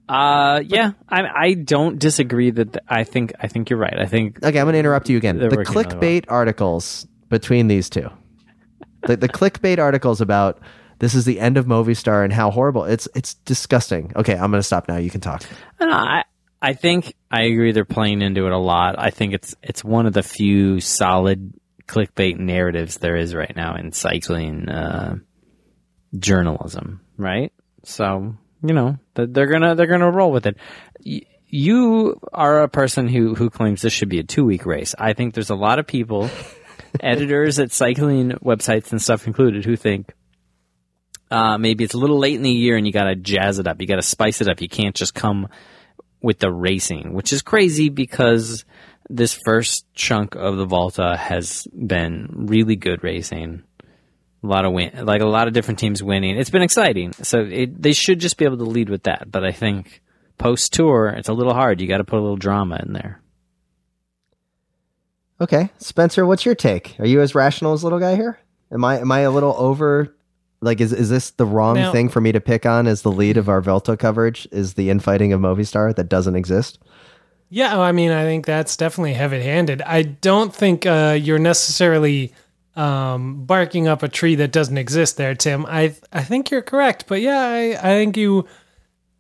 [0.08, 3.98] Uh, yeah, I I don't disagree that th- I think I think you're right.
[3.98, 5.38] I think Okay, I'm going to interrupt you again.
[5.38, 8.10] The working really clickbait articles between these two.
[9.08, 10.60] The, the clickbait articles about
[11.00, 12.84] this is the end of Movistar and how horrible.
[12.86, 14.12] It's it's disgusting.
[14.16, 14.98] Okay, I'm to stop now.
[14.98, 15.44] You can talk.
[15.80, 16.24] I,
[16.62, 19.00] I think I agree they're playing into it a lot.
[19.00, 21.54] I think it's it's one of the few solid
[21.88, 25.16] clickbait narratives there is right now in cycling uh,
[26.18, 27.52] journalism, right?
[27.84, 30.58] So you know th- they're gonna they're gonna roll with it.
[31.48, 34.94] You are a person who who claims this should be a two week race.
[35.00, 36.30] I think there's a lot of people,
[37.00, 40.14] editors at cycling websites and stuff included, who think
[41.32, 43.68] uh, maybe it's a little late in the year and you got to jazz it
[43.68, 43.80] up.
[43.80, 44.62] You got to spice it up.
[44.62, 45.48] You can't just come
[46.22, 48.66] with the racing, which is crazy because
[49.10, 53.64] this first chunk of the Vuelta has been really good racing.
[54.44, 56.38] A lot of win, like a lot of different teams winning.
[56.38, 57.14] It's been exciting.
[57.14, 59.32] So it, they should just be able to lead with that.
[59.32, 60.02] But I think
[60.38, 61.80] post tour, it's a little hard.
[61.80, 63.22] You got to put a little drama in there.
[65.42, 66.96] Okay, Spencer, what's your take?
[67.00, 68.38] Are you as rational as little guy here?
[68.72, 70.16] Am I am I a little over?
[70.62, 73.12] Like, is is this the wrong Now- thing for me to pick on as the
[73.12, 74.48] lead of our Vuelta coverage?
[74.52, 76.78] Is the infighting of Movistar that doesn't exist?
[77.50, 79.82] Yeah, I mean, I think that's definitely heavy-handed.
[79.82, 82.34] I don't think uh, you're necessarily
[82.78, 85.66] um, barking up a tree that doesn't exist there, Tim.
[85.66, 88.46] I I think you're correct, but yeah, I, I think you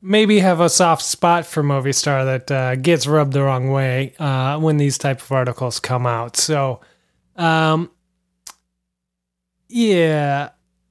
[0.01, 4.59] maybe have a soft spot for Movistar that uh, gets rubbed the wrong way uh,
[4.59, 6.35] when these type of articles come out.
[6.37, 6.81] So,
[7.35, 7.89] um,
[9.69, 10.49] yeah,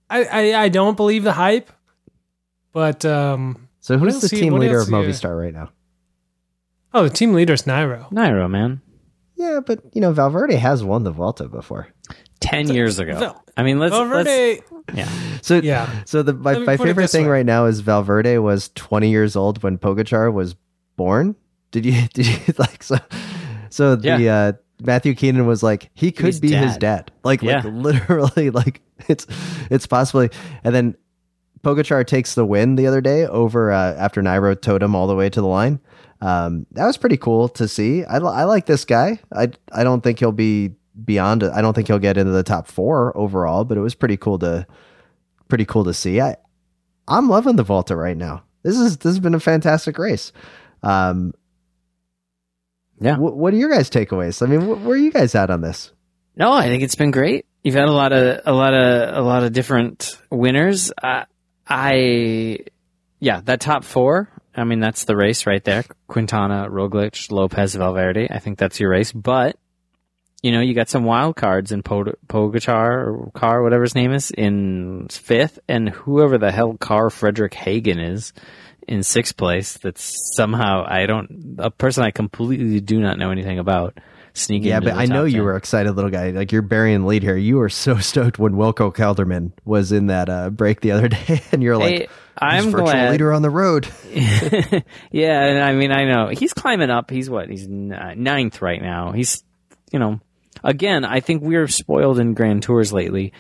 [0.09, 1.71] I, I I don't believe the hype,
[2.73, 5.71] but um, So who's We'll the see- team leader of you- Movistar right now?
[6.95, 8.11] oh, the team leader is Nairo.
[8.13, 8.81] Nairo, man.
[9.37, 11.89] Yeah, but you know Valverde has won the Vuelta before.
[12.41, 13.37] 10 years ago.
[13.61, 14.61] Val- I mean, let's, let's Valverde,
[14.95, 15.09] yeah.
[15.43, 16.03] So Yeah.
[16.05, 17.31] So the my, my favorite thing way.
[17.33, 20.57] right now is Valverde was 20 years old when Pogacar was
[20.97, 21.35] born.
[21.71, 22.97] Did you did you like so
[23.71, 24.35] so the Yeah.
[24.37, 24.53] uh
[24.83, 27.07] Matthew Keenan was like he could His be his dad.
[27.07, 27.13] dad.
[27.23, 29.27] Like like literally like it's
[29.71, 30.31] it's possibly
[30.65, 30.97] and then
[31.63, 35.15] Pogacar takes the win the other day over uh, after Nairo towed him all the
[35.15, 35.79] way to the line.
[36.23, 38.03] Um, that was pretty cool to see.
[38.05, 39.21] I, I like this guy.
[39.35, 40.73] I I don't think he'll be
[41.05, 41.43] beyond.
[41.45, 44.38] I don't think he'll get into the top four overall, but it was pretty cool
[44.41, 44.66] to
[45.49, 46.20] pretty cool to see.
[46.20, 46.36] I
[47.09, 48.45] I'm loving the Vuelta right now.
[48.62, 50.32] This is this has been a fantastic race.
[50.82, 51.32] Um,
[53.01, 53.16] Yeah.
[53.16, 54.43] wh- what are your guys' takeaways?
[54.43, 55.93] I mean, wh- where are you guys at on this?
[56.36, 57.47] No, I think it's been great.
[57.64, 60.93] You've had a lot of a lot of a lot of different winners.
[61.03, 61.24] Uh,
[61.66, 62.59] I
[63.18, 64.30] yeah, that top four.
[64.57, 65.84] I mean, that's the race right there.
[66.09, 68.28] Quintana, Roglic, Lopez, Valverde.
[68.30, 69.12] I think that's your race.
[69.12, 69.57] But
[70.43, 74.12] you know, you got some wild cards in Pod- Pogacar or Car, whatever his name
[74.12, 78.32] is, in fifth, and whoever the hell Carl Fredrik Hagen is
[78.88, 79.74] in sixth place.
[79.78, 83.99] That's somehow I don't a person I completely do not know anything about.
[84.32, 86.30] Sneaking, Yeah, but I know top you were excited, little guy.
[86.30, 87.36] Like you're burying the lead here.
[87.36, 91.43] You were so stoked when Wilco Kelderman was in that uh, break the other day,
[91.51, 93.11] and you're like, Hey, I'm "He's virtual glad.
[93.11, 93.88] leader on the road."
[95.11, 97.11] yeah, and I mean, I know he's climbing up.
[97.11, 97.49] He's what?
[97.51, 99.11] He's ninth right now.
[99.12, 99.43] He's,
[99.93, 100.20] you know,
[100.63, 103.33] again, I think we're spoiled in Grand Tours lately.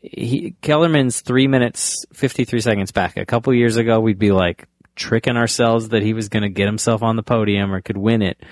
[0.00, 3.16] He, Kelderman's three minutes fifty three seconds back.
[3.16, 6.66] A couple years ago, we'd be like tricking ourselves that he was going to get
[6.66, 8.42] himself on the podium or could win it.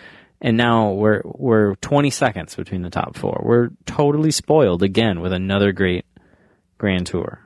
[0.41, 3.43] And now we're we're 20 seconds between the top four.
[3.45, 6.05] We're totally spoiled again with another great
[6.79, 7.41] Grand Tour.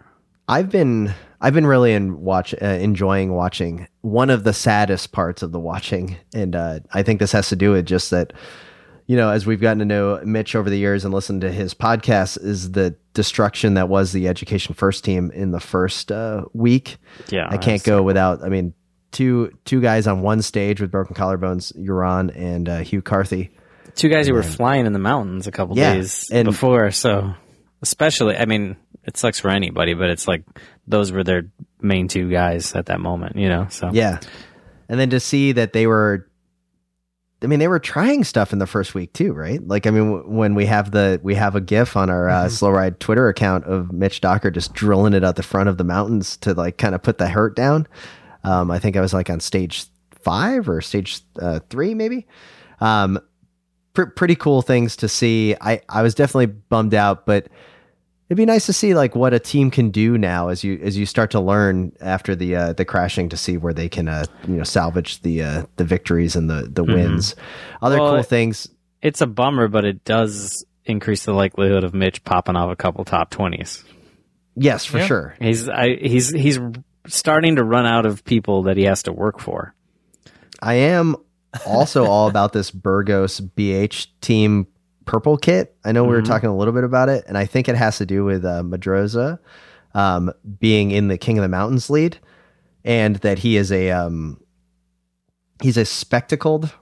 [0.49, 3.87] I've been I've been really in watch uh, enjoying watching.
[4.01, 7.57] One of the saddest parts of the watching, and uh, I think this has to
[7.57, 8.33] do with just that.
[9.11, 11.75] You know, as we've gotten to know Mitch over the years and listened to his
[11.75, 16.97] podcast, is the destruction that was the Education First team in the first uh, week.
[17.29, 18.45] Yeah, I can't go without.
[18.45, 18.73] I mean,
[19.11, 23.51] two two guys on one stage with broken collarbones, Euron and uh, Hugh Carthy.
[23.97, 26.93] two guys who were flying in the mountains a couple Yeah, days and- before.
[26.93, 27.35] So,
[27.83, 30.45] especially, I mean, it sucks for anybody, but it's like
[30.87, 31.51] those were their
[31.81, 33.67] main two guys at that moment, you know.
[33.71, 34.21] So Yeah.
[34.89, 36.30] And then to see that they were
[37.43, 39.67] I mean they were trying stuff in the first week too, right?
[39.67, 42.49] Like I mean w- when we have the we have a gif on our uh,
[42.49, 45.85] slow ride Twitter account of Mitch Docker just drilling it at the front of the
[45.85, 47.87] mountains to like kind of put the hurt down.
[48.45, 49.87] Um I think I was like on stage
[50.23, 52.27] 5 or stage uh, 3 maybe.
[52.81, 53.19] Um
[53.95, 55.55] pr- pretty cool things to see.
[55.61, 57.49] I I was definitely bummed out, but
[58.31, 60.97] it'd be nice to see like what a team can do now as you as
[60.97, 64.25] you start to learn after the uh, the crashing to see where they can uh,
[64.47, 67.35] you know salvage the uh, the victories and the the wins.
[67.83, 68.69] Other Well, cool things.
[69.03, 73.05] it's a bummer, but it does increase the likelihood of Mitch popping off a couple
[73.05, 73.85] top twenties.
[74.55, 75.07] Yes, for Yeah.
[75.07, 75.35] sure.
[75.41, 76.59] He's I, he's he's
[77.09, 79.75] starting to run out of people that he has to work for.
[80.63, 81.17] I am
[81.67, 84.67] also all about this Burgos BH team
[85.11, 85.75] purple kit.
[85.85, 87.99] I know we were talking a little bit about it, and I think it has
[87.99, 89.41] to do with uh, Madrazo
[89.93, 92.19] um, being in the King of the Mountains lead,
[92.85, 94.41] and that he is a um,
[95.61, 96.73] he's a spectacled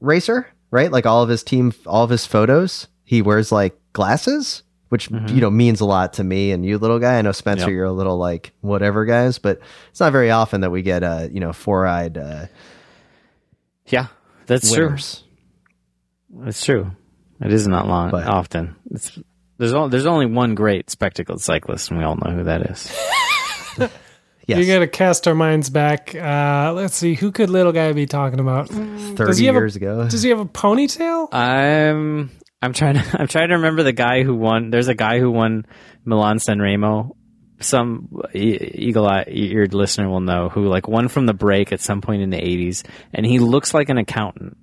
[0.00, 0.92] racer, right?
[0.92, 5.40] Like all of his team, all of his photos, he wears like glasses, which you
[5.40, 7.18] know means a lot to me and you, little guy.
[7.18, 7.70] I know Spencer, Yep.
[7.72, 9.60] you're a little like whatever guys, but
[9.90, 12.46] it's not very often that we get uh, you know four eyed uh,
[13.86, 14.08] Yeah,
[14.44, 15.24] that's winners.
[16.30, 16.44] true.
[16.44, 16.90] That's true.
[17.40, 18.76] It is not long But- often.
[18.90, 19.18] It's,
[19.58, 22.96] there's only, there's only one great spectacled cyclist, and we all know who that is.
[24.46, 26.14] Yes, You got to cast our minds back.
[26.14, 28.68] Uh, let's see, who could little guy be talking about?
[28.70, 30.08] thirty Does he have a- years ago.
[30.08, 31.28] Does he have a ponytail?
[31.34, 32.30] I'm
[32.62, 34.70] I'm trying to I'm trying to remember the guy who won.
[34.70, 35.66] There's a guy who won
[36.06, 37.14] Milan San Remo
[37.60, 42.30] some eagle-eared listener will know who like won from the break at some point in
[42.30, 44.56] the 80s, and he looks like an accountant.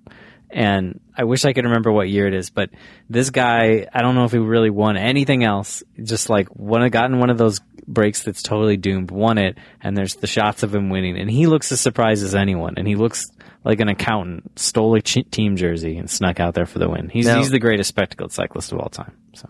[0.55, 2.69] And I wish I could remember what year it is, but
[3.09, 5.83] this guy, I don't know if he really won anything else.
[6.01, 10.15] Just like one, gotten one of those breaks that's totally doomed, won it, and there's
[10.15, 13.25] the shots of him winning, and he looks as surprised as anyone, and he looks
[13.65, 17.09] like an accountant, stole a ch- team jersey and snuck out there for the win.
[17.09, 19.11] He's Now- he's the greatest spectacled cyclist of all time.
[19.33, 19.49] So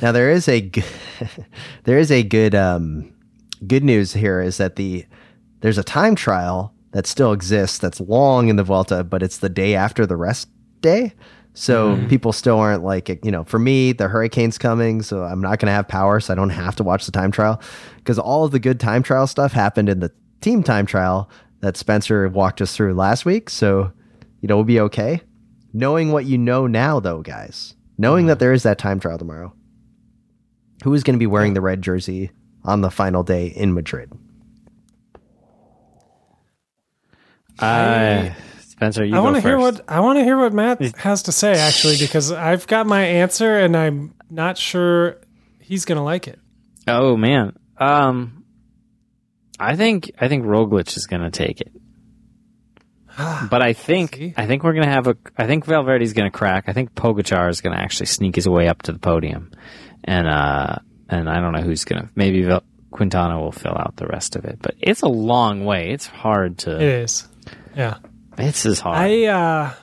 [0.00, 0.82] Now there is a g-
[1.84, 3.12] there is a good um,
[3.66, 5.04] good news here is that the
[5.60, 9.48] there's a time trial that still exists that's long in the Vuelta, but it's the
[9.48, 10.48] day after the rest
[10.80, 11.12] day.
[11.54, 12.08] So mm-hmm.
[12.08, 13.44] people still aren't like you know.
[13.44, 16.50] For me, the hurricane's coming, so I'm not going to have power, so I don't
[16.50, 17.60] have to watch the time trial
[17.96, 21.28] because all of the good time trial stuff happened in the team time trial
[21.60, 23.50] that Spencer walked us through last week.
[23.50, 23.92] So
[24.40, 25.20] you know we'll be okay.
[25.72, 28.28] Knowing what you know now, though, guys, knowing mm-hmm.
[28.28, 29.52] that there is that time trial tomorrow,
[30.84, 32.30] who is going to be wearing the red jersey
[32.64, 34.12] on the final day in Madrid?
[37.60, 41.24] I, Spencer, you I want to hear what I want to hear what Matt has
[41.24, 45.16] to say actually because I've got my answer and I'm not sure
[45.60, 46.38] he's gonna like it.
[46.86, 48.44] Oh man, um,
[49.58, 51.72] I think I think Roglic is going to take it,
[53.50, 54.34] but I think See?
[54.36, 55.16] I think we're going to have a.
[55.36, 56.64] I think Valverde's going to crack.
[56.68, 59.50] I think Pogacar is going to actually sneak his way up to the podium,
[60.04, 60.76] and uh,
[61.08, 62.08] and I don't know who's going to.
[62.14, 65.90] Maybe Val- Quintana will fill out the rest of it, but it's a long way.
[65.90, 66.80] It's hard to.
[66.80, 67.26] is.
[67.78, 67.98] Yeah.
[68.36, 68.96] It's as hard.
[68.98, 69.74] I uh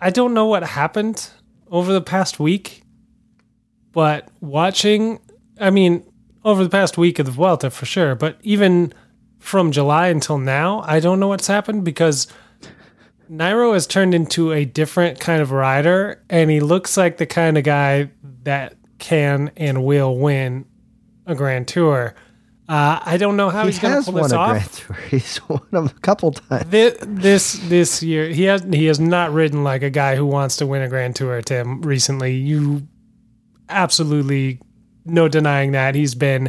[0.00, 1.28] I don't know what happened
[1.70, 2.84] over the past week,
[3.92, 5.20] but watching
[5.60, 6.10] I mean,
[6.44, 8.92] over the past week of the Vuelta for sure, but even
[9.38, 12.28] from July until now, I don't know what's happened because
[13.30, 17.58] Nairo has turned into a different kind of rider and he looks like the kind
[17.58, 18.10] of guy
[18.44, 20.66] that can and will win
[21.26, 22.14] a grand tour.
[22.66, 24.72] Uh, I don't know how he he's going to pull won this a off Grand
[24.72, 24.96] Tour.
[25.10, 26.70] He's won them a couple times.
[26.70, 30.56] this, this this year he has he has not ridden like a guy who wants
[30.56, 32.86] to win a grand tour tim recently you
[33.68, 34.60] absolutely
[35.04, 36.48] no denying that he's been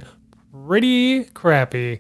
[0.68, 2.00] pretty crappy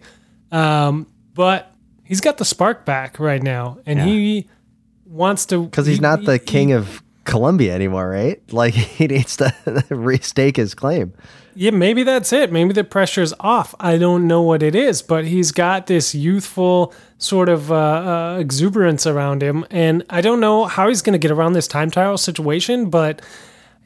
[0.52, 4.48] um but he's got the spark back right now and he
[5.06, 8.40] wants to Because he's he- not the he- king of Colombia anymore, right?
[8.54, 9.46] Like he needs to
[9.90, 11.12] restake his claim.
[11.58, 12.52] Yeah, maybe that's it.
[12.52, 13.74] Maybe the pressure's off.
[13.80, 18.38] I don't know what it is, but he's got this youthful sort of uh, uh,
[18.40, 21.90] exuberance around him, and I don't know how he's going to get around this time
[21.90, 23.22] trial situation, but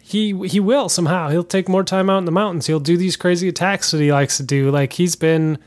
[0.02, 1.30] he he will somehow.
[1.30, 2.66] He'll take more time out in the mountains.
[2.66, 4.72] He'll do these crazy attacks that he likes to do.
[4.72, 5.60] Like he's been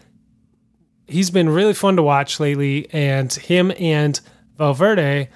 [1.06, 4.20] he's been really fun to watch lately, and him and
[4.58, 5.28] Valverde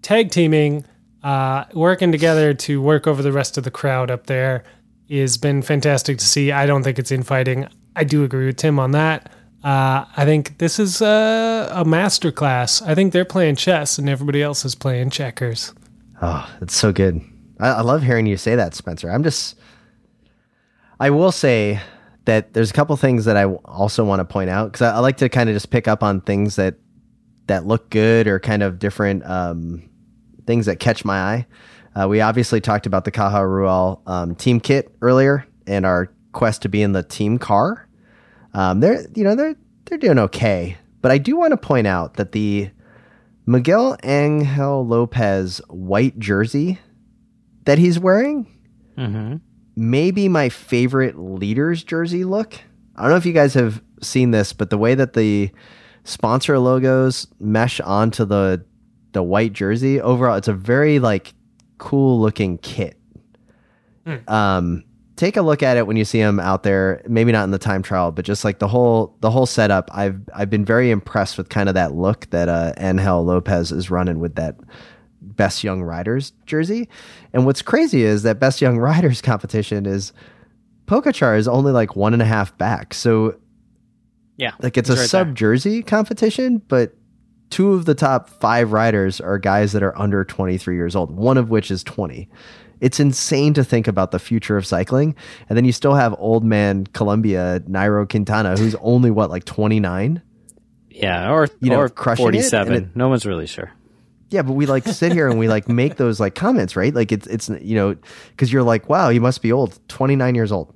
[0.00, 0.86] tag teaming,
[1.22, 4.64] uh, working together to work over the rest of the crowd up there
[5.10, 6.52] has been fantastic to see.
[6.52, 7.66] I don't think it's infighting.
[7.96, 9.30] I do agree with Tim on that.
[9.62, 12.82] Uh, I think this is a, a master class.
[12.82, 15.72] I think they're playing chess and everybody else is playing checkers.
[16.20, 17.22] Oh, it's so good.
[17.60, 19.10] I, I love hearing you say that, Spencer.
[19.10, 19.56] I'm just,
[21.00, 21.80] I will say
[22.26, 24.98] that there's a couple things that I also want to point out because I, I
[24.98, 26.76] like to kind of just pick up on things that
[27.46, 29.88] that look good or kind of different um,
[30.46, 31.46] things that catch my eye.
[31.94, 36.62] Uh, we obviously talked about the Caja Rural um, team kit earlier and our quest
[36.62, 37.88] to be in the team car.
[38.52, 42.14] Um, they're you know they're they're doing okay, but I do want to point out
[42.14, 42.70] that the
[43.46, 46.78] Miguel Angel Lopez white jersey
[47.64, 48.46] that he's wearing
[48.96, 49.36] hmm
[49.76, 52.54] maybe my favorite leader's jersey look.
[52.96, 55.50] I don't know if you guys have seen this, but the way that the
[56.04, 58.64] sponsor logos mesh onto the
[59.12, 61.34] the white jersey overall, it's a very like
[61.78, 62.98] cool looking kit.
[64.28, 64.84] Um,
[65.16, 67.02] take a look at it when you see him out there.
[67.08, 69.90] Maybe not in the time trial, but just like the whole the whole setup.
[69.92, 73.90] I've I've been very impressed with kind of that look that uh, Angel Lopez is
[73.90, 74.56] running with that
[75.20, 76.88] best young riders jersey.
[77.32, 80.12] And what's crazy is that best young riders competition is
[80.86, 82.94] Pogacar is only like one and a half back.
[82.94, 83.36] So
[84.36, 86.94] Yeah, like it's a right sub jersey competition, but
[87.54, 91.38] two of the top five riders are guys that are under 23 years old, one
[91.38, 92.28] of which is 20.
[92.80, 95.14] It's insane to think about the future of cycling.
[95.48, 100.20] And then you still have old man Colombia, Nairo Quintana, who's only what, like 29?
[100.90, 102.72] Yeah, or You know, or crushing it, forty-seven.
[102.74, 103.70] it- no one's really sure.
[104.30, 106.92] Yeah, but we like sit here and we like make those like comments, right?
[106.92, 107.96] Like it's it's you know
[108.30, 110.74] because you're like, wow, he must be old, 29 years old.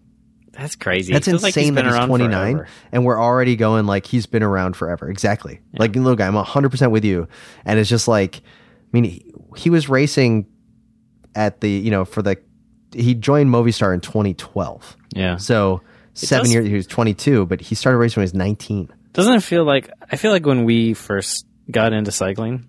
[0.59, 1.13] That's crazy.
[1.13, 2.69] That's feels like insane been that he's 29 forever.
[2.93, 5.09] and we're already going like he's been around forever.
[5.09, 5.61] Exactly.
[5.79, 7.29] Like look, I'm 100% with you.
[7.65, 8.41] And it's just like I
[8.93, 10.47] mean he, he was racing
[11.35, 12.37] at the, you know, for the
[12.93, 14.97] he joined Movistar in 2012.
[15.15, 15.81] Yeah, So
[16.15, 16.67] seven does- years.
[16.67, 18.93] He was 22, but he started racing when he was 19.
[19.13, 22.68] Doesn't it feel like I feel like when we first got into cycling,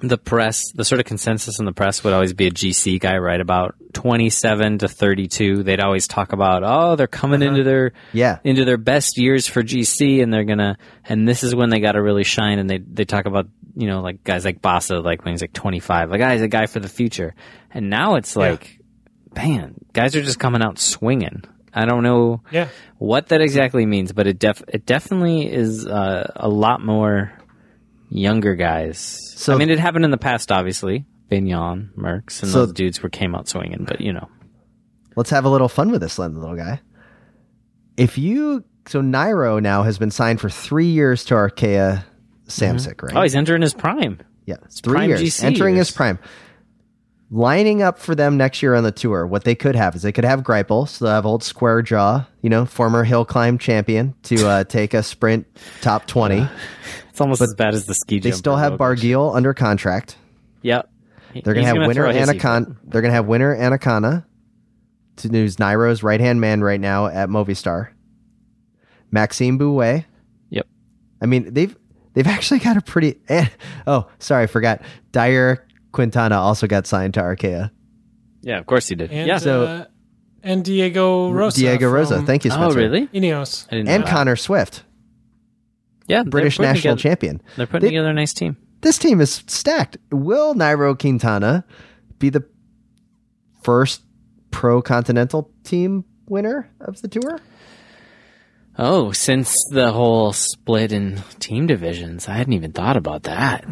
[0.00, 3.16] the press, the sort of consensus in the press would always be a GC guy,
[3.18, 3.40] right?
[3.40, 5.62] About twenty-seven to thirty-two.
[5.62, 8.38] They'd always talk about, oh, they're coming into their Yeah.
[8.44, 11.92] into their best years for GC, and they're gonna, and this is when they got
[11.92, 12.58] to really shine.
[12.58, 13.46] And they they talk about
[13.76, 16.48] you know like guys like Basso, like when he's like twenty-five, like ah, he's a
[16.48, 17.34] guy for the future.
[17.70, 18.78] And now it's like,
[19.36, 21.42] man, guys are just coming out swinging.
[21.74, 22.68] I don't know Yeah.
[22.96, 27.32] what that exactly means, but it def it definitely is uh, a lot more
[28.10, 29.18] younger guys.
[29.36, 31.04] So- I mean, it happened in the past, obviously.
[31.28, 34.28] Bignon, Merckx, and So- those dudes were came out swinging, but you know,
[35.16, 36.80] Let's have a little fun with this, little guy.
[37.96, 42.04] If you so Nairo now has been signed for three years to Arkea
[42.46, 43.16] Samsic, right?
[43.16, 44.20] oh, he's entering his prime.
[44.46, 45.88] yeah, it's three prime years, GC entering years.
[45.88, 46.18] his prime.
[47.30, 50.12] Lining up for them next year on the tour, what they could have is they
[50.12, 54.14] could have Greipel, so they'll have old Square Jaw, you know, former hill climb champion,
[54.22, 55.46] to uh, take a sprint
[55.82, 56.48] top twenty.
[57.18, 58.20] It's almost as bad as the ski.
[58.20, 58.78] They jumper still have Roglic.
[58.78, 60.16] Barguil under contract.
[60.62, 60.88] Yep.
[61.34, 62.76] They're gonna He's have winner throw his heat, Anacona.
[62.84, 64.24] They're gonna have winner Anacona,
[65.16, 67.88] to who's Nairo's right hand man right now at Movistar.
[69.10, 70.04] Maxime Bouet.
[70.50, 70.66] Yep.
[71.20, 71.76] I mean, they've
[72.14, 73.16] they've actually got a pretty.
[73.28, 73.46] Eh,
[73.86, 74.82] oh, sorry, I forgot.
[75.12, 75.58] Dayer
[75.92, 77.70] Quintana also got signed to Arkea.
[78.42, 79.10] Yeah, of course he did.
[79.10, 79.38] And, yeah.
[79.38, 79.84] So- uh,
[80.42, 81.58] and Diego Rosa.
[81.58, 82.16] Diego Rosa.
[82.18, 82.78] from Thank you, oh, Spencer.
[82.78, 83.06] really?
[83.08, 83.66] Ineos.
[83.66, 84.06] I didn't know And.
[84.06, 84.84] Connor Swift,
[86.08, 87.42] Yeah, British national together- champion.
[87.56, 88.56] They're putting They- together a nice team.
[88.80, 89.96] This team is stacked.
[90.10, 91.64] Will Nairo Quintana
[92.18, 92.44] be the
[93.62, 94.02] first
[94.50, 97.40] pro continental team winner of the tour?
[98.78, 103.66] Oh, since the whole split in team divisions, I hadn't even thought about that.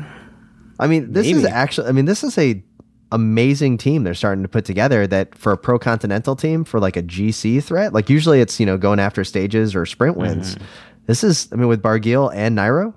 [0.81, 1.89] I mean, this is actually.
[1.89, 2.63] I mean, this is a
[3.13, 5.07] amazing team they're starting to put together.
[5.07, 8.67] That for a pro continental team for like a GC threat, like usually it's you
[8.67, 10.57] know going after stages or sprint wins.
[10.57, 10.65] Mm-hmm.
[11.07, 11.49] This is.
[11.53, 12.95] I mean, with Barguil and Nairo.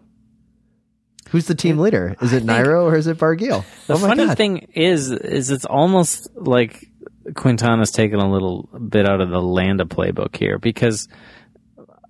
[1.30, 2.16] Who's the team leader?
[2.22, 3.64] Is it Nairo or is it Barguil?
[3.86, 4.36] The oh funny god!
[4.38, 6.90] thing is, is it's almost like
[7.36, 11.08] Quintana's taken a little bit out of the Landa playbook here because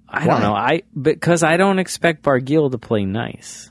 [0.07, 0.33] I Why?
[0.35, 0.53] don't know.
[0.53, 3.69] I because I don't expect Barguil to play nice.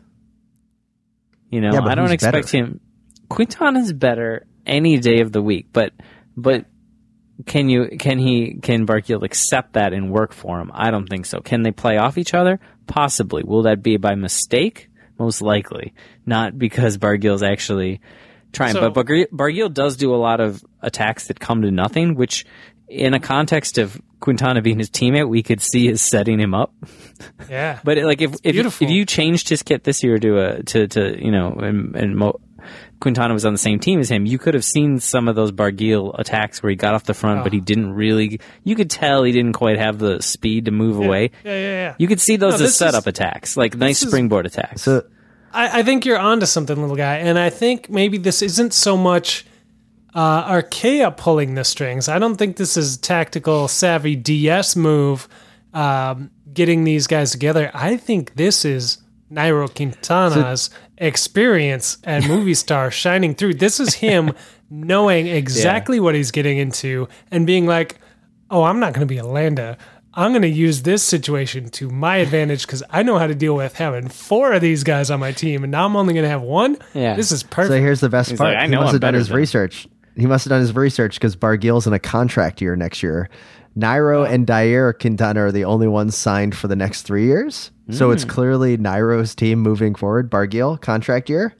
[1.51, 2.57] You know, Yeah, I don't expect better?
[2.59, 2.81] him.
[3.31, 5.95] Quintana's better any day of the week, but
[6.37, 6.66] but
[7.47, 10.70] can you can he can Barguil accept that and work for him?
[10.74, 11.41] I don't think so.
[11.41, 12.59] Can they play off each other?
[12.86, 13.43] Possibly.
[13.45, 14.89] Will that be by mistake?
[15.18, 15.95] Most likely,
[16.26, 18.01] not because Barguil's actually
[18.53, 18.72] trying.
[18.72, 22.47] So- but Barguil does do a lot of attacks that come to nothing, which,
[22.89, 26.72] in a context of Quintana being his teammate, we could see is setting him up.
[27.51, 27.78] Yeah.
[27.84, 28.55] But like if if,
[28.86, 32.16] if you changed his kit this year to a to to you know and, and
[32.16, 32.41] Mo,
[33.01, 35.53] Quintana was on the same team as him, you could have seen some of those
[35.53, 37.42] Barguil attacks where he got off the front, Oh.
[37.44, 38.40] but he didn't really.
[38.64, 41.30] You could tell he didn't quite have the speed to move away.
[41.44, 41.94] Yeah, yeah, yeah.
[41.99, 44.82] You could see those No, as setup is- attacks, like nice is- springboard attacks.
[44.82, 45.05] So
[45.53, 47.16] I, I think you're onto something, little guy.
[47.18, 49.46] And I think maybe this isn't so much
[50.14, 52.09] uh, Arkea pulling the strings.
[52.09, 55.28] I don't think this is tactical, savvy DS move
[55.72, 57.70] um, getting these guys together.
[57.74, 58.99] I think this is
[59.33, 63.55] Nairo Quintana's experience and Movistar shining through.
[63.55, 64.33] This is him
[64.70, 67.99] knowing exactly what he's getting into and being like,
[68.51, 69.76] oh, I'm not going to be a Landa.
[70.14, 73.55] I'm going to use this situation to my advantage because I know how to deal
[73.55, 76.31] with having four of these guys on my team, and now I'm only going to
[76.31, 76.76] have one.
[76.95, 77.14] Yeah.
[77.14, 77.74] This is perfect.
[77.74, 78.55] So here's the best He's part.
[78.55, 79.87] like, I he know must I'm have done his than- research.
[80.16, 83.29] He must have done his research because Barguil's in a contract year next year.
[83.79, 87.70] Nairo and Dayer Quintana are the only ones signed for the next three years.
[87.91, 88.12] So Hmm.
[88.14, 90.31] it's clearly Nairo's team moving forward.
[90.31, 91.55] Barguil contract year.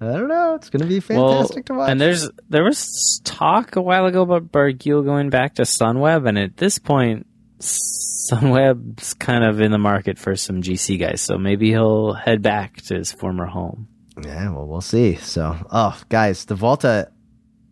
[0.00, 0.54] I don't know.
[0.54, 1.90] It's going to be fantastic to watch.
[1.90, 6.38] And there's there was talk a while ago about Barguil going back to Sunweb, and
[6.38, 7.26] at this point,
[7.60, 12.76] Sunweb's kind of in the market for some GC guys, so maybe he'll head back
[12.82, 13.88] to his former home.
[14.22, 15.16] Yeah, well, we'll see.
[15.16, 17.10] So, oh, guys, the Vuelta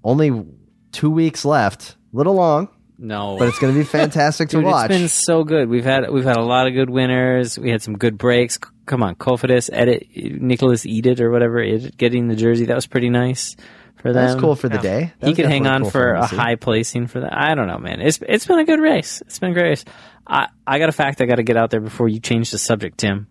[0.05, 0.45] only
[0.93, 1.97] two weeks left.
[2.13, 2.69] Little long,
[2.99, 4.91] No, but it's going to be fantastic to Dude, watch.
[4.91, 5.69] it's been so good.
[5.69, 7.59] We've had we've had a lot of good winners.
[7.59, 8.55] We had some good breaks.
[8.55, 12.87] C- Come on, Cofidis, Edet, Nicolas Edet or whatever, Edet, getting the jersey that was
[12.87, 13.57] pretty nice
[13.97, 14.27] for them.
[14.27, 14.81] That's cool for the Yeah.
[14.83, 15.13] day.
[15.21, 17.33] That he could hang on cool for him to a high placing for that.
[17.37, 18.01] I don't know, man.
[18.01, 19.21] It's it's been a good race.
[19.27, 19.85] It's been a great race.
[20.27, 22.59] I I got a fact I got to get out there before you change the
[22.59, 23.27] subject, Tim.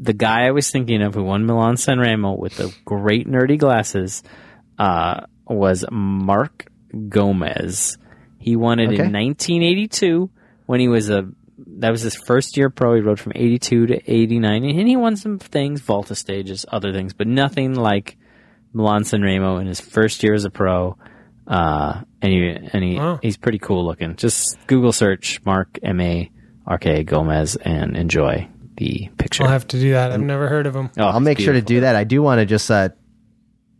[0.00, 3.58] The guy I was thinking of who won Milan San Remo with the great nerdy
[3.58, 4.22] glasses
[4.78, 6.66] uh, was Mark
[7.08, 7.98] Gomez.
[8.38, 9.02] He won it Okay.
[9.04, 10.30] in 1982
[10.66, 11.28] when he was a
[11.78, 12.94] that was his first year pro.
[12.94, 17.12] He rode from 82 to 89, and he won some things, Volta stages, other things,
[17.12, 18.16] but nothing like
[18.72, 20.96] Milan San Remo in his first year as a pro.
[21.48, 23.18] Uh, and he, and he, Wow.
[23.22, 24.14] he's pretty cool looking.
[24.16, 26.30] Just Google search Mark M A
[26.66, 29.42] R K Gomez and enjoy the picture.
[29.44, 30.12] I'll have to do that.
[30.12, 30.90] I've never heard of him.
[30.98, 31.96] Oh, I'll it's make sure to do that.
[31.96, 32.90] I do want to just uh,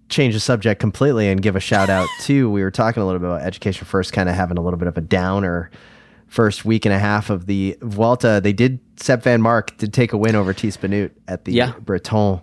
[0.08, 2.50] change the subject completely and give a shout out to.
[2.50, 4.88] We were talking a little bit about Education First, kind of having a little bit
[4.88, 5.70] of a downer
[6.26, 8.40] first week and a half of the Vuelta.
[8.42, 8.80] They did.
[8.96, 11.72] Sep Vanmarcke did take a win over Tiesj Benoot at the Yeah.
[11.80, 12.40] Breton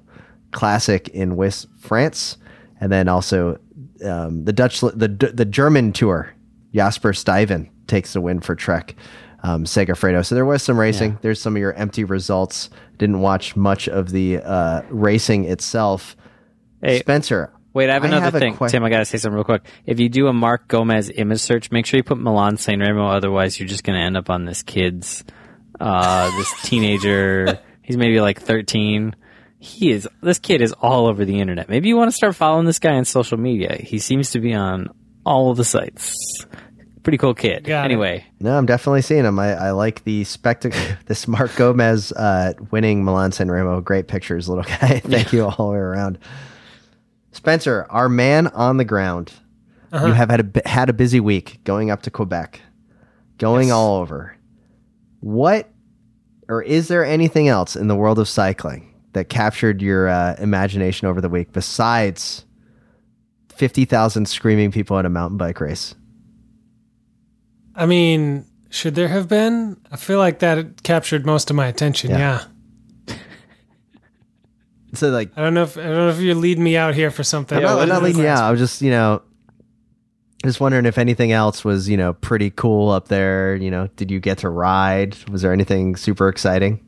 [0.52, 2.38] Classic in West France,
[2.80, 3.60] and then also
[4.06, 6.32] um, the Dutch, the the German tour.
[6.74, 8.96] Jasper Stuyven takes the win for Trek
[9.44, 10.26] um, Segafredo.
[10.26, 11.18] So there was some racing.
[11.22, 12.70] There's some of your empty results.
[12.98, 16.18] Didn't watch much of the uh, racing itself.
[16.86, 18.84] Hey, Spencer, Wait, I have another a thing, que- Tim.
[18.86, 19.64] I gotta say something real quick.
[19.86, 23.08] If you do a Mark Gomez image search, make sure you put Milan San Remo.
[23.08, 25.24] Otherwise, you're just gonna end up on this kid's,
[25.80, 27.60] uh, this teenager.
[27.82, 29.16] He's maybe like 13.
[29.60, 30.08] He is.
[30.22, 31.68] This kid is all over the internet.
[31.70, 33.76] Maybe you want to start following this guy on social media.
[33.80, 34.90] He seems to be on
[35.26, 36.14] all of the sites.
[37.04, 37.64] Pretty cool kid.
[37.66, 37.86] Got it.
[37.86, 39.38] anyway, No, I'm definitely seeing him.
[39.38, 40.80] I, I like the spectacle.
[41.08, 43.82] This Mark Gomez uh, winning Milan San Remo.
[43.82, 45.00] Great pictures, little guy.
[45.04, 46.20] Thank you all the way around.
[47.36, 49.34] Spencer, our man on the ground.
[49.94, 52.60] You have had a had a busy week going up to Quebec,
[53.38, 54.36] going all over.
[55.22, 55.70] What,
[56.50, 61.08] or is there anything else in the world of cycling that captured your uh, imagination
[61.08, 62.46] over the week besides
[63.48, 65.96] fifty thousand screaming people at a mountain bike race?
[67.74, 69.78] I mean, should there have been?
[69.92, 72.10] I feel like that captured most of my attention.
[72.10, 72.18] Yeah.
[72.18, 72.46] Yeah.
[74.96, 77.12] So like I don't know if I don't know if you're leading me out here
[77.12, 77.58] for something.
[77.58, 78.48] I'm Yeah, not, I'm not leading you Last- out.
[78.48, 79.22] I was just, you know,
[80.44, 83.56] just wondering if anything else was, you know, pretty cool up there.
[83.56, 85.18] You know, did you get to ride?
[85.30, 86.82] Was there anything super exciting?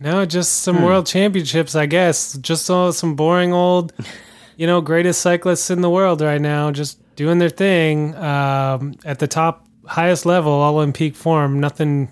[0.00, 0.84] No, just some Hmm.
[0.84, 2.34] world championships, I guess.
[2.38, 3.92] Just all some boring old,
[4.56, 9.18] you know, greatest cyclists in the world right now, just doing their thing um, at
[9.20, 11.60] the top, highest level, all in peak form.
[11.60, 12.10] Nothing,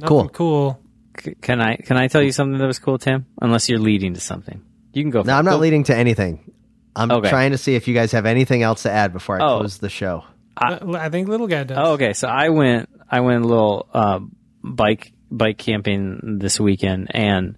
[0.00, 0.28] nothing Cool.
[0.30, 0.80] cool.
[1.22, 3.26] C- can I can I tell you something that was cool, Tim?
[3.40, 4.62] Unless you're leading to something,
[4.92, 5.22] you can go.
[5.22, 6.52] No, I'm not leading to anything.
[6.96, 7.28] I'm Okay.
[7.30, 9.58] trying to see if you guys have anything else to add before I Oh.
[9.58, 10.24] close the show.
[10.56, 11.78] Uh, I think little guy does.
[11.80, 12.12] Oh, okay.
[12.12, 14.18] So I went, I went a little uh,
[14.62, 17.56] bike bike camping this weekend, and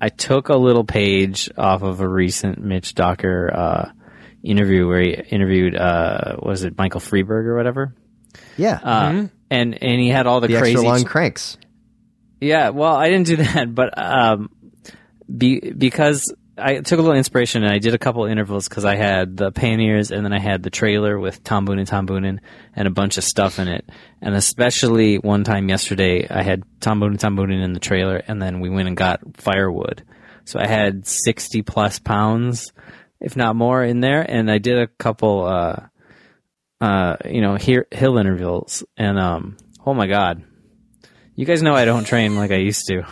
[0.00, 3.90] I took a little page off of a recent Mitch Docker uh,
[4.44, 7.94] interview where he interviewed, uh, was it Michael Freiberg or whatever?
[8.56, 11.58] Yeah, Uh, And and he had all the, the crazy, extra long cranks.
[12.40, 12.70] Yeah.
[12.70, 14.50] Well, I didn't do that, but um,
[15.36, 18.96] be, because I took a little inspiration and I did a couple intervals because I
[18.96, 22.40] had the panniers and then I had the trailer with Tom Boonen, Tom Boonen,
[22.74, 23.88] and a bunch of stuff in it.
[24.20, 28.42] And especially one time yesterday, I had Tom Boonen, Tom Boonen in the trailer, and
[28.42, 30.04] then we went and got firewood.
[30.44, 32.72] So I had sixty plus pounds,
[33.20, 35.76] if not more, in there, and I did a couple, uh,
[36.80, 40.42] uh, you know, here, hill intervals, and um, oh my god,
[41.38, 43.06] you guys know I don't train like I used to.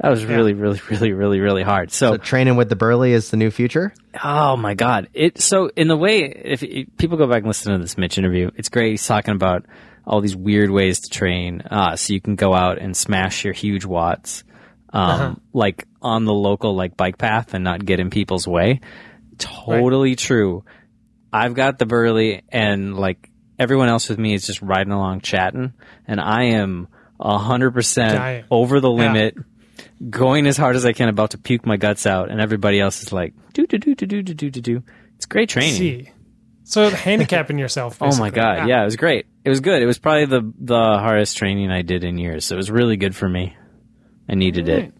[0.00, 1.90] That was really, really, really, really, really hard.
[1.90, 3.94] So, So training with the Burley is the new future.
[4.22, 5.40] oh my god, it.
[5.40, 8.50] So in the way, if, if people go back and listen to this Mitch interview,
[8.54, 8.90] it's great.
[8.90, 9.64] He's talking about
[10.06, 13.54] all these weird ways to train, uh, so you can go out and smash your
[13.54, 14.44] huge watts,
[14.92, 18.80] um, like on the local like bike path and not get in people's way.
[19.38, 20.64] Totally true.
[21.32, 25.72] I've got the burley and like everyone else with me is just riding along chatting
[26.06, 26.88] and I am
[27.20, 28.44] a hundred percent Dying.
[28.50, 29.12] over the Yeah.
[29.12, 29.36] limit,
[30.08, 33.02] going as hard as I can, about to puke my guts out, and everybody else
[33.02, 34.82] is like do do do do do do do do do.
[35.16, 35.74] It's great training.
[35.74, 36.10] See.
[36.64, 37.98] So handicapping yourself.
[38.02, 39.26] Oh my god, yeah, it was great.
[39.44, 39.80] It was good.
[39.82, 42.44] It was probably the the hardest training I did in years.
[42.44, 43.56] So it was really good for me.
[44.28, 44.92] I needed it.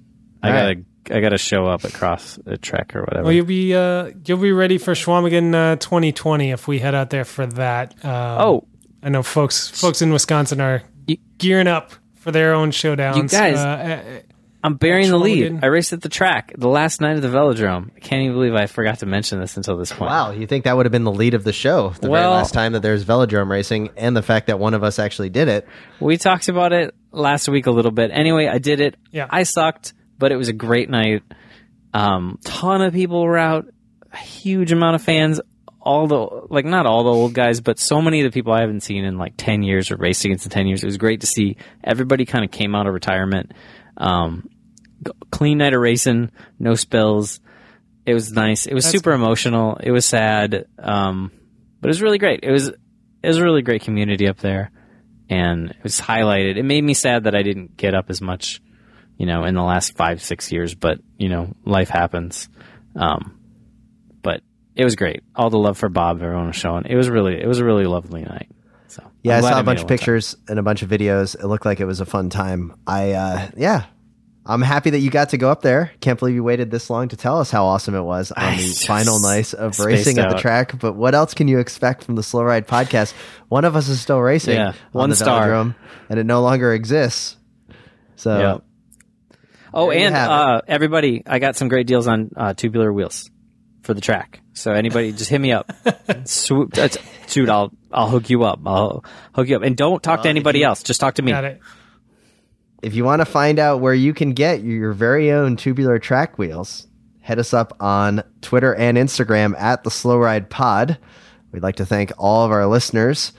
[0.43, 3.25] I gotta I gotta show up across a trek or whatever.
[3.25, 7.11] Well, you'll be uh, you'll be ready for Chequamegon uh, 2020 if we head out
[7.11, 7.93] there for that.
[8.05, 8.11] Um,
[8.41, 8.69] oh,
[9.03, 10.83] I know folks folks in Wisconsin are
[11.39, 11.93] gearing up
[12.29, 13.16] for their own showdowns.
[13.16, 14.20] You guys- uh,
[14.62, 15.61] I'm bearing the lead.
[15.62, 17.91] I raced at the track the last night of the velodrome.
[17.97, 20.11] I can't even believe I forgot to mention this until this point.
[20.11, 21.91] Wow, you think that would have been the lead of the show?
[22.01, 24.83] The Well- very last time that there's velodrome racing, and the fact that one of
[24.83, 25.66] us actually did it.
[26.01, 28.11] We talked about it last week a little bit.
[28.12, 28.97] Anyway, I did it.
[29.12, 29.26] Yeah.
[29.31, 31.22] I sucked, but it was a great night.
[31.95, 33.66] Um, ton of people were out.
[34.12, 35.41] A huge amount of fans.
[35.89, 38.61] All the like, not all the old guys, but so many of the people I
[38.61, 40.82] haven't seen in like ten years or raced against in ten years.
[40.82, 41.57] It was great to see.
[41.82, 43.53] Everybody kind of came out of retirement.
[43.97, 44.49] Um,
[45.30, 47.41] clean night of racing, no spills.
[48.05, 48.66] It was nice.
[48.66, 49.76] It was That's super emotional.
[49.82, 51.32] It was sad, um,
[51.80, 52.41] but it was really great.
[52.43, 54.70] It was it was a really great community up there
[55.28, 56.57] and it was highlighted.
[56.57, 58.62] It made me sad that I didn't get up as much,
[59.16, 62.49] you know, in the last five, six years, but, you know, life happens.
[62.97, 63.39] Um,
[64.22, 64.41] but
[64.79, 65.22] it was great.
[65.35, 66.87] All the love for Bob everyone was showing.
[66.87, 68.49] It was really, it was a really lovely night.
[68.87, 69.99] So Yeah, I'm i saw a bunch of one time.
[69.99, 71.35] pictures and a bunch of videos.
[71.35, 72.74] It looked like it was a fun time.
[72.87, 73.85] I uh yeah.
[74.47, 75.93] I'm happy that you got to go up there.
[76.01, 78.57] Can't believe you waited this long to tell us how awesome it was on I
[78.57, 80.41] the final night of racing at the out.
[80.41, 80.79] track.
[80.81, 83.12] But what else can you expect from the Slow Ride podcast?
[83.49, 85.53] One of us is still racing Yeah, on one the star.
[85.53, 87.37] and it no longer exists.
[88.16, 88.59] So Yeah.
[89.74, 93.29] Oh, and uh, everybody, I got some great deals on uh, tubular wheels
[93.83, 94.41] for the track.
[94.55, 95.70] So anybody, just hit me up.
[96.24, 96.99] Swoop, that's,
[97.29, 98.61] dude, I'll I'll hook you up.
[98.66, 100.83] I'll hook you up, and don't talk to anybody else.
[100.83, 101.33] Just talk to me.
[101.33, 101.61] Got it.
[102.83, 106.39] if you want to find out where you can get your very own tubular track
[106.39, 106.87] wheels,
[107.20, 110.99] head us up on Twitter and Instagram at the Slow Ride Pod.
[111.53, 113.33] We'd like to thank all of our listeners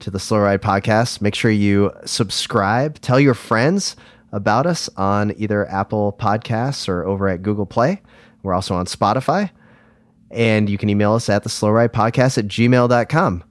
[0.00, 1.20] to the Slow Ride Podcast.
[1.20, 3.96] Make sure you subscribe, tell your friends
[4.32, 8.02] about us on either Apple Podcasts or over at Google Play.
[8.42, 9.50] We're also on Spotify.
[10.30, 13.44] And you can email us at the slow ride podcast at gmail.com.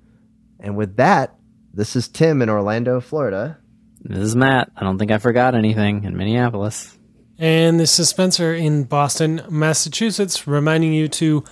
[0.59, 1.36] And with that,
[1.73, 3.57] this is Tim in Orlando, Florida.
[4.01, 4.71] This is Matt.
[4.75, 6.97] I don't think I forgot anything in Minneapolis.
[7.38, 11.43] And this is Spencer in Boston, Massachusetts, reminding you to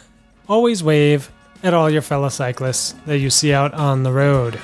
[0.48, 1.32] always wave
[1.64, 4.60] at all your fellow cyclists that you see out on the road.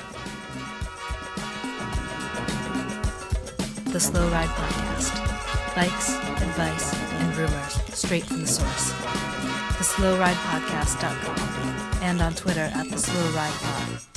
[3.86, 5.74] The Slow Ride Podcast.
[5.74, 6.10] Bikes,
[6.42, 9.23] advice, and rumors straight from the source
[9.84, 14.14] theslowridepodcast.com and on Twitter at theslowridepod.